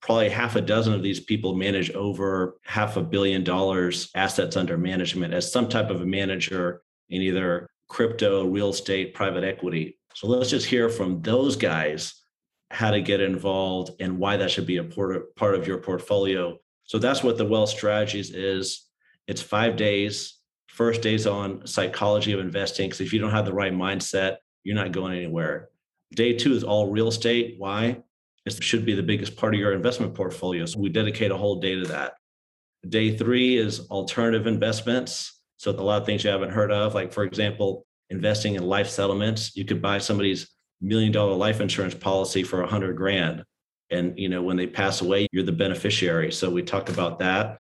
Probably 0.02 0.30
half 0.30 0.56
a 0.56 0.62
dozen 0.62 0.94
of 0.94 1.04
these 1.04 1.20
people 1.20 1.56
manage 1.56 1.92
over 1.92 2.58
half 2.64 2.98
a 2.98 3.04
billion 3.04 3.44
dollars 3.44 4.10
assets 4.16 4.56
under 4.56 4.78
management 4.78 5.34
as 5.34 5.52
some 5.52 5.68
type 5.68 5.90
of 5.90 6.02
a 6.02 6.06
manager 6.06 6.82
in 7.10 7.22
either 7.22 7.68
crypto, 7.90 8.46
real 8.46 8.70
estate, 8.70 9.14
private 9.14 9.44
equity. 9.44 9.98
So 10.14 10.28
let's 10.28 10.50
just 10.50 10.68
hear 10.68 10.90
from 10.90 11.22
those 11.22 11.56
guys 11.56 12.14
how 12.72 12.92
to 12.92 13.02
get 13.02 13.22
involved 13.22 13.92
and 14.00 14.20
why 14.20 14.38
that 14.38 14.52
should 14.52 14.68
be 14.68 14.78
a 14.78 14.84
part 14.84 15.56
of 15.56 15.68
your 15.68 15.78
portfolio. 15.78 16.58
So 16.84 17.00
that's 17.00 17.24
what 17.24 17.38
the 17.38 17.46
Wealth 17.46 17.70
Strategies 17.70 18.32
is. 18.32 18.88
It's 19.28 19.42
five 19.42 19.76
days 19.76 20.38
First 20.78 21.02
day's 21.02 21.26
on 21.26 21.66
psychology 21.66 22.34
of 22.34 22.40
investing 22.40 22.88
because 22.88 23.02
if 23.02 23.12
you 23.12 23.20
don't 23.20 23.32
have 23.32 23.46
the 23.46 23.54
right 23.54 23.74
mindset, 23.74 24.36
you're 24.64 24.76
not 24.76 24.92
going 24.92 25.18
anywhere. 25.18 25.70
Day 26.14 26.34
two 26.34 26.54
is 26.54 26.64
all 26.64 26.92
real 26.92 27.08
estate. 27.08 27.56
Why? 27.58 28.04
It 28.46 28.64
should 28.64 28.86
be 28.86 28.94
the 28.94 29.02
biggest 29.02 29.36
part 29.36 29.56
of 29.56 29.60
your 29.60 29.74
investment 29.74 30.14
portfolio. 30.14 30.68
So 30.68 30.80
we 30.80 30.90
dedicate 30.90 31.32
a 31.32 31.36
whole 31.36 31.60
day 31.60 31.74
to 31.74 31.86
that. 31.88 32.14
Day 32.88 33.18
three 33.18 33.58
is 33.58 33.88
alternative 33.90 34.46
investments. 34.46 35.42
So 35.58 35.72
a 35.72 35.82
lot 35.82 36.00
of 36.00 36.06
things 36.06 36.24
you 36.24 36.30
haven't 36.30 36.52
heard 36.52 36.72
of, 36.72 36.94
like 36.94 37.12
for 37.12 37.24
example, 37.24 37.88
investing 38.12 38.54
in 38.54 38.62
life 38.62 38.88
settlements. 38.88 39.56
You 39.56 39.66
could 39.66 39.82
buy 39.82 39.98
somebody's 39.98 40.48
million 40.82 41.12
dollar 41.12 41.34
life 41.34 41.62
insurance 41.62 41.96
policy 41.96 42.44
for 42.44 42.62
a 42.62 42.68
hundred 42.68 42.96
grand. 42.96 43.44
And 43.90 44.18
you 44.20 44.30
know, 44.30 44.42
when 44.42 44.58
they 44.58 44.68
pass 44.68 45.02
away, 45.02 45.28
you're 45.32 45.44
the 45.44 45.52
beneficiary. 45.52 46.32
So 46.32 46.50
we 46.50 46.62
talk 46.62 46.90
about 46.90 47.20
that. 47.20 47.58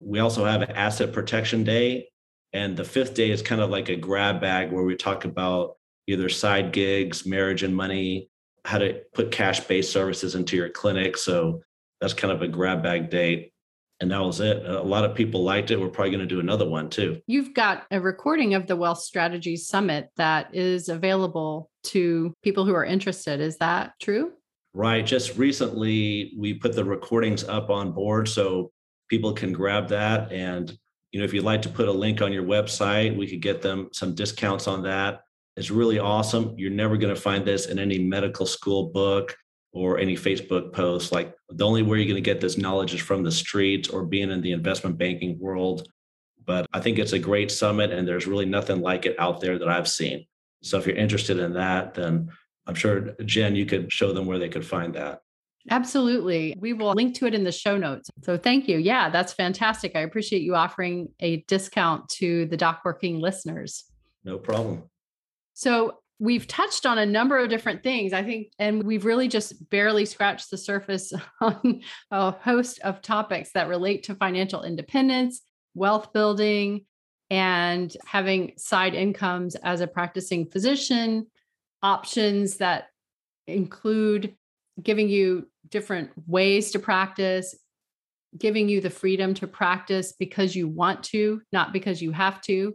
We 0.00 0.20
also 0.20 0.44
have 0.44 0.62
an 0.62 0.70
asset 0.72 1.12
protection 1.12 1.64
day 1.64 2.08
and 2.54 2.76
the 2.76 2.84
fifth 2.84 3.14
day 3.14 3.30
is 3.30 3.42
kind 3.42 3.60
of 3.60 3.68
like 3.68 3.88
a 3.88 3.96
grab 3.96 4.40
bag 4.40 4.70
where 4.70 4.84
we 4.84 4.94
talk 4.94 5.24
about 5.24 5.76
either 6.06 6.28
side 6.28 6.72
gigs, 6.72 7.26
marriage 7.26 7.64
and 7.64 7.74
money, 7.74 8.30
how 8.64 8.78
to 8.78 9.02
put 9.12 9.32
cash 9.32 9.60
based 9.60 9.92
services 9.92 10.36
into 10.36 10.56
your 10.56 10.70
clinic. 10.70 11.16
So 11.16 11.62
that's 12.00 12.14
kind 12.14 12.32
of 12.32 12.42
a 12.42 12.48
grab 12.48 12.82
bag 12.82 13.10
date. 13.10 13.52
And 14.00 14.10
that 14.12 14.22
was 14.22 14.40
it. 14.40 14.64
A 14.64 14.82
lot 14.82 15.04
of 15.04 15.16
people 15.16 15.42
liked 15.42 15.70
it. 15.70 15.80
We're 15.80 15.88
probably 15.88 16.10
going 16.10 16.28
to 16.28 16.32
do 16.32 16.40
another 16.40 16.68
one 16.68 16.90
too. 16.90 17.20
You've 17.26 17.54
got 17.54 17.84
a 17.90 18.00
recording 18.00 18.54
of 18.54 18.66
the 18.68 18.76
Wealth 18.76 19.00
Strategies 19.00 19.66
Summit 19.66 20.10
that 20.16 20.54
is 20.54 20.88
available 20.88 21.70
to 21.84 22.32
people 22.42 22.64
who 22.64 22.74
are 22.74 22.84
interested. 22.84 23.40
Is 23.40 23.58
that 23.58 23.92
true? 24.00 24.32
Right. 24.72 25.06
Just 25.06 25.36
recently, 25.36 26.32
we 26.36 26.54
put 26.54 26.74
the 26.74 26.84
recordings 26.84 27.44
up 27.44 27.70
on 27.70 27.92
board 27.92 28.28
so 28.28 28.70
people 29.08 29.32
can 29.32 29.52
grab 29.52 29.88
that 29.88 30.32
and 30.32 30.76
you 31.14 31.20
know, 31.20 31.24
if 31.24 31.32
you'd 31.32 31.44
like 31.44 31.62
to 31.62 31.68
put 31.68 31.86
a 31.86 31.92
link 31.92 32.22
on 32.22 32.32
your 32.32 32.42
website, 32.42 33.16
we 33.16 33.28
could 33.28 33.40
get 33.40 33.62
them 33.62 33.88
some 33.92 34.16
discounts 34.16 34.66
on 34.66 34.82
that. 34.82 35.20
It's 35.56 35.70
really 35.70 36.00
awesome. 36.00 36.54
You're 36.58 36.72
never 36.72 36.96
going 36.96 37.14
to 37.14 37.20
find 37.20 37.44
this 37.44 37.66
in 37.66 37.78
any 37.78 38.00
medical 38.00 38.46
school 38.46 38.90
book 38.90 39.36
or 39.72 40.00
any 40.00 40.16
Facebook 40.16 40.72
post. 40.72 41.12
Like 41.12 41.32
the 41.50 41.64
only 41.64 41.82
way 41.82 41.98
you're 41.98 42.06
going 42.06 42.16
to 42.16 42.20
get 42.20 42.40
this 42.40 42.58
knowledge 42.58 42.94
is 42.94 43.00
from 43.00 43.22
the 43.22 43.30
streets 43.30 43.88
or 43.88 44.04
being 44.04 44.32
in 44.32 44.40
the 44.40 44.50
investment 44.50 44.98
banking 44.98 45.38
world. 45.38 45.86
But 46.44 46.66
I 46.72 46.80
think 46.80 46.98
it's 46.98 47.12
a 47.12 47.18
great 47.20 47.52
summit 47.52 47.92
and 47.92 48.08
there's 48.08 48.26
really 48.26 48.46
nothing 48.46 48.80
like 48.80 49.06
it 49.06 49.14
out 49.20 49.40
there 49.40 49.56
that 49.56 49.68
I've 49.68 49.88
seen. 49.88 50.26
So 50.64 50.78
if 50.78 50.86
you're 50.86 50.96
interested 50.96 51.38
in 51.38 51.52
that, 51.54 51.94
then 51.94 52.30
I'm 52.66 52.74
sure 52.74 53.12
Jen, 53.24 53.54
you 53.54 53.66
could 53.66 53.92
show 53.92 54.12
them 54.12 54.26
where 54.26 54.38
they 54.38 54.48
could 54.48 54.66
find 54.66 54.94
that. 54.94 55.20
Absolutely. 55.70 56.54
We 56.58 56.72
will 56.72 56.92
link 56.92 57.14
to 57.16 57.26
it 57.26 57.34
in 57.34 57.44
the 57.44 57.52
show 57.52 57.76
notes. 57.76 58.10
So 58.22 58.36
thank 58.36 58.68
you. 58.68 58.78
Yeah, 58.78 59.08
that's 59.08 59.32
fantastic. 59.32 59.96
I 59.96 60.00
appreciate 60.00 60.42
you 60.42 60.54
offering 60.54 61.08
a 61.20 61.42
discount 61.48 62.08
to 62.10 62.46
the 62.46 62.56
Doc 62.56 62.82
Working 62.84 63.18
listeners. 63.18 63.84
No 64.24 64.38
problem. 64.38 64.84
So 65.54 65.98
we've 66.18 66.46
touched 66.46 66.86
on 66.86 66.98
a 66.98 67.06
number 67.06 67.38
of 67.38 67.48
different 67.48 67.82
things, 67.82 68.12
I 68.12 68.22
think, 68.22 68.52
and 68.58 68.82
we've 68.82 69.04
really 69.04 69.28
just 69.28 69.68
barely 69.70 70.04
scratched 70.04 70.50
the 70.50 70.58
surface 70.58 71.12
on 71.40 71.82
a 72.10 72.30
host 72.30 72.80
of 72.80 73.02
topics 73.02 73.50
that 73.54 73.68
relate 73.68 74.04
to 74.04 74.14
financial 74.14 74.62
independence, 74.62 75.42
wealth 75.74 76.12
building, 76.12 76.84
and 77.34 77.96
having 78.06 78.52
side 78.56 78.94
incomes 78.94 79.56
as 79.56 79.80
a 79.80 79.88
practicing 79.88 80.46
physician, 80.46 81.26
options 81.82 82.58
that 82.58 82.84
include 83.48 84.36
giving 84.80 85.08
you 85.08 85.48
different 85.68 86.10
ways 86.28 86.70
to 86.70 86.78
practice, 86.78 87.56
giving 88.38 88.68
you 88.68 88.80
the 88.80 88.88
freedom 88.88 89.34
to 89.34 89.48
practice 89.48 90.14
because 90.16 90.54
you 90.54 90.68
want 90.68 91.02
to, 91.02 91.42
not 91.52 91.72
because 91.72 92.00
you 92.00 92.12
have 92.12 92.40
to. 92.42 92.72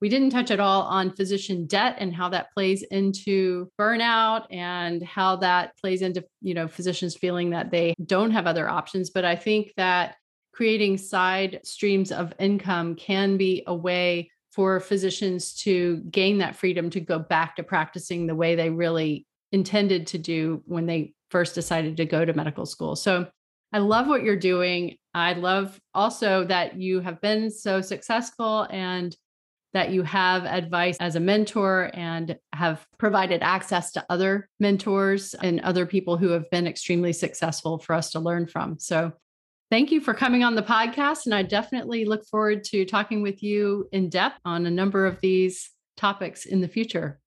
We 0.00 0.08
didn't 0.08 0.30
touch 0.30 0.50
at 0.50 0.58
all 0.58 0.82
on 0.82 1.14
physician 1.14 1.66
debt 1.66 1.94
and 2.00 2.12
how 2.12 2.30
that 2.30 2.52
plays 2.52 2.82
into 2.82 3.70
burnout 3.78 4.46
and 4.50 5.04
how 5.04 5.36
that 5.36 5.76
plays 5.78 6.02
into, 6.02 6.24
you 6.40 6.54
know, 6.54 6.66
physicians 6.66 7.14
feeling 7.16 7.50
that 7.50 7.70
they 7.70 7.94
don't 8.04 8.32
have 8.32 8.48
other 8.48 8.68
options, 8.68 9.10
but 9.10 9.24
I 9.24 9.36
think 9.36 9.72
that 9.76 10.16
creating 10.52 10.98
side 10.98 11.60
streams 11.64 12.12
of 12.12 12.32
income 12.38 12.94
can 12.94 13.36
be 13.36 13.62
a 13.66 13.74
way 13.74 14.30
for 14.52 14.80
physicians 14.80 15.54
to 15.54 15.98
gain 16.10 16.38
that 16.38 16.56
freedom 16.56 16.90
to 16.90 17.00
go 17.00 17.18
back 17.18 17.56
to 17.56 17.62
practicing 17.62 18.26
the 18.26 18.34
way 18.34 18.54
they 18.54 18.70
really 18.70 19.26
intended 19.52 20.06
to 20.08 20.18
do 20.18 20.62
when 20.66 20.86
they 20.86 21.14
first 21.30 21.54
decided 21.54 21.96
to 21.96 22.04
go 22.04 22.24
to 22.24 22.32
medical 22.32 22.66
school. 22.66 22.96
So 22.96 23.28
I 23.72 23.78
love 23.78 24.08
what 24.08 24.22
you're 24.22 24.36
doing. 24.36 24.96
I 25.14 25.34
love 25.34 25.80
also 25.94 26.44
that 26.44 26.76
you 26.76 27.00
have 27.00 27.20
been 27.20 27.50
so 27.50 27.80
successful 27.80 28.66
and 28.70 29.16
that 29.72 29.90
you 29.90 30.02
have 30.02 30.44
advice 30.44 30.96
as 30.98 31.14
a 31.14 31.20
mentor 31.20 31.90
and 31.94 32.36
have 32.52 32.84
provided 32.98 33.42
access 33.42 33.92
to 33.92 34.04
other 34.10 34.48
mentors 34.58 35.34
and 35.34 35.60
other 35.60 35.86
people 35.86 36.16
who 36.16 36.30
have 36.30 36.50
been 36.50 36.66
extremely 36.66 37.12
successful 37.12 37.78
for 37.78 37.94
us 37.94 38.10
to 38.10 38.20
learn 38.20 38.46
from. 38.46 38.78
So, 38.80 39.12
thank 39.70 39.90
you 39.90 40.00
for 40.00 40.12
coming 40.12 40.44
on 40.44 40.54
the 40.54 40.62
podcast. 40.62 41.26
And 41.26 41.34
I 41.34 41.42
definitely 41.42 42.04
look 42.04 42.26
forward 42.26 42.64
to 42.64 42.84
talking 42.84 43.22
with 43.22 43.42
you 43.42 43.88
in 43.92 44.08
depth 44.08 44.40
on 44.44 44.66
a 44.66 44.70
number 44.70 45.06
of 45.06 45.20
these 45.20 45.70
topics 45.96 46.44
in 46.44 46.60
the 46.60 46.68
future. 46.68 47.20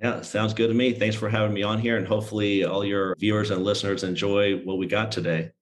Yeah, 0.00 0.20
sounds 0.20 0.52
good 0.52 0.68
to 0.68 0.74
me. 0.74 0.92
Thanks 0.92 1.16
for 1.16 1.30
having 1.30 1.54
me 1.54 1.62
on 1.62 1.78
here. 1.78 1.96
And 1.96 2.06
hopefully, 2.06 2.64
all 2.64 2.84
your 2.84 3.14
viewers 3.18 3.50
and 3.50 3.64
listeners 3.64 4.04
enjoy 4.04 4.58
what 4.58 4.76
we 4.76 4.86
got 4.86 5.10
today. 5.10 5.52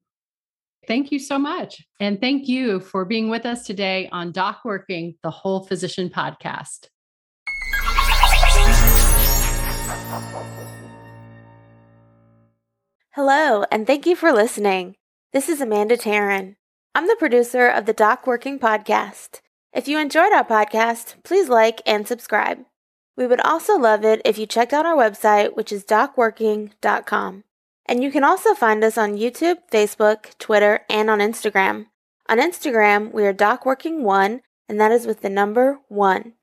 Thank 0.89 1.13
you 1.13 1.19
so 1.19 1.39
much. 1.39 1.81
And 2.01 2.21
thank 2.21 2.49
you 2.49 2.81
for 2.81 3.05
being 3.05 3.31
with 3.31 3.47
us 3.47 3.65
today 3.65 4.09
on 4.11 4.33
Doc 4.33 4.63
Working, 4.65 5.15
the 5.23 5.31
Whole 5.31 5.65
Physician 5.65 6.11
podcast. 6.11 6.89
Hello, 13.15 13.65
and 13.71 13.87
thank 13.87 14.07
you 14.07 14.17
for 14.17 14.33
listening. 14.33 14.97
This 15.35 15.49
is 15.49 15.61
Amanda 15.61 15.97
Taryn. 15.97 16.55
I'm 16.95 17.09
the 17.09 17.17
producer 17.19 17.67
of 17.67 17.87
the 17.87 17.93
Doc 17.93 18.25
Working 18.25 18.57
podcast. 18.57 19.41
If 19.73 19.89
you 19.89 19.99
enjoyed 19.99 20.33
our 20.33 20.45
podcast, 20.45 21.17
please 21.25 21.49
like 21.49 21.83
and 21.85 22.07
subscribe. 22.07 22.61
We 23.17 23.27
would 23.27 23.41
also 23.41 23.77
love 23.77 24.05
it 24.05 24.23
if 24.25 24.39
you 24.39 24.47
checked 24.47 24.73
out 24.73 24.87
our 24.87 24.95
website, 24.95 25.57
which 25.57 25.73
is 25.73 25.85
docworking.com. 25.85 27.43
And 27.85 28.05
you 28.05 28.13
can 28.13 28.23
also 28.23 28.55
find 28.55 28.85
us 28.85 28.97
on 28.97 29.19
YouTube, 29.19 29.57
Facebook, 29.73 30.39
Twitter, 30.39 30.83
and 30.89 31.11
on 31.11 31.19
Instagram. 31.19 31.87
On 32.29 32.39
Instagram, 32.39 33.13
we 33.13 33.27
are 33.27 33.35
DocWorking1, 33.35 34.41
and 34.69 34.81
that 34.81 34.93
is 34.93 35.05
with 35.05 35.23
the 35.23 35.29
number 35.29 35.81
1. 35.89 36.35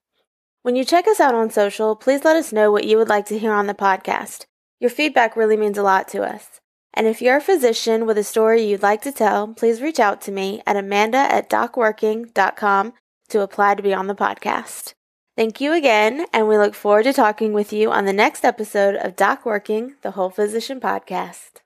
When 0.64 0.76
you 0.76 0.84
check 0.84 1.08
us 1.08 1.22
out 1.22 1.34
on 1.34 1.50
social, 1.50 1.96
please 1.96 2.26
let 2.26 2.36
us 2.36 2.52
know 2.52 2.74
what 2.74 2.84
you 2.84 2.98
would 2.98 3.08
like 3.08 3.28
to 3.28 3.40
hear 3.40 3.54
on 3.54 3.68
the 3.68 3.74
podcast. 3.74 4.48
Your 4.82 4.90
feedback 4.90 5.38
really 5.38 5.56
means 5.56 5.78
a 5.78 5.82
lot 5.82 6.10
to 6.10 6.24
us. 6.24 6.61
And 6.94 7.08
if 7.08 7.22
you're 7.22 7.38
a 7.38 7.42
physician 7.42 8.06
with 8.06 8.18
a 8.18 8.24
story 8.24 8.64
you'd 8.64 8.84
like 8.84 9.02
to 9.04 9.12
tell, 9.12 9.48
please 9.54 9.82
reach 9.82 10.00
out 10.00 10.22
to 10.22 10.32
me 10.32 10.62
at 10.68 10.76
amanda 10.76 11.18
at 11.18 11.50
docworking.com 11.50 12.94
to 13.30 13.42
apply 13.42 13.76
to 13.76 13.84
be 13.84 13.94
on 13.94 14.08
the 14.08 14.16
podcast. 14.16 14.94
Thank 15.38 15.62
you 15.62 15.72
again, 15.72 16.26
and 16.34 16.48
we 16.48 16.58
look 16.58 16.76
forward 16.76 17.04
to 17.04 17.14
talking 17.14 17.54
with 17.54 17.72
you 17.72 17.90
on 17.90 18.06
the 18.06 18.14
next 18.14 18.44
episode 18.44 18.96
of 18.96 19.16
Doc 19.16 19.46
Working, 19.46 19.96
the 20.02 20.12
Whole 20.12 20.30
Physician 20.30 20.82
Podcast. 20.82 21.61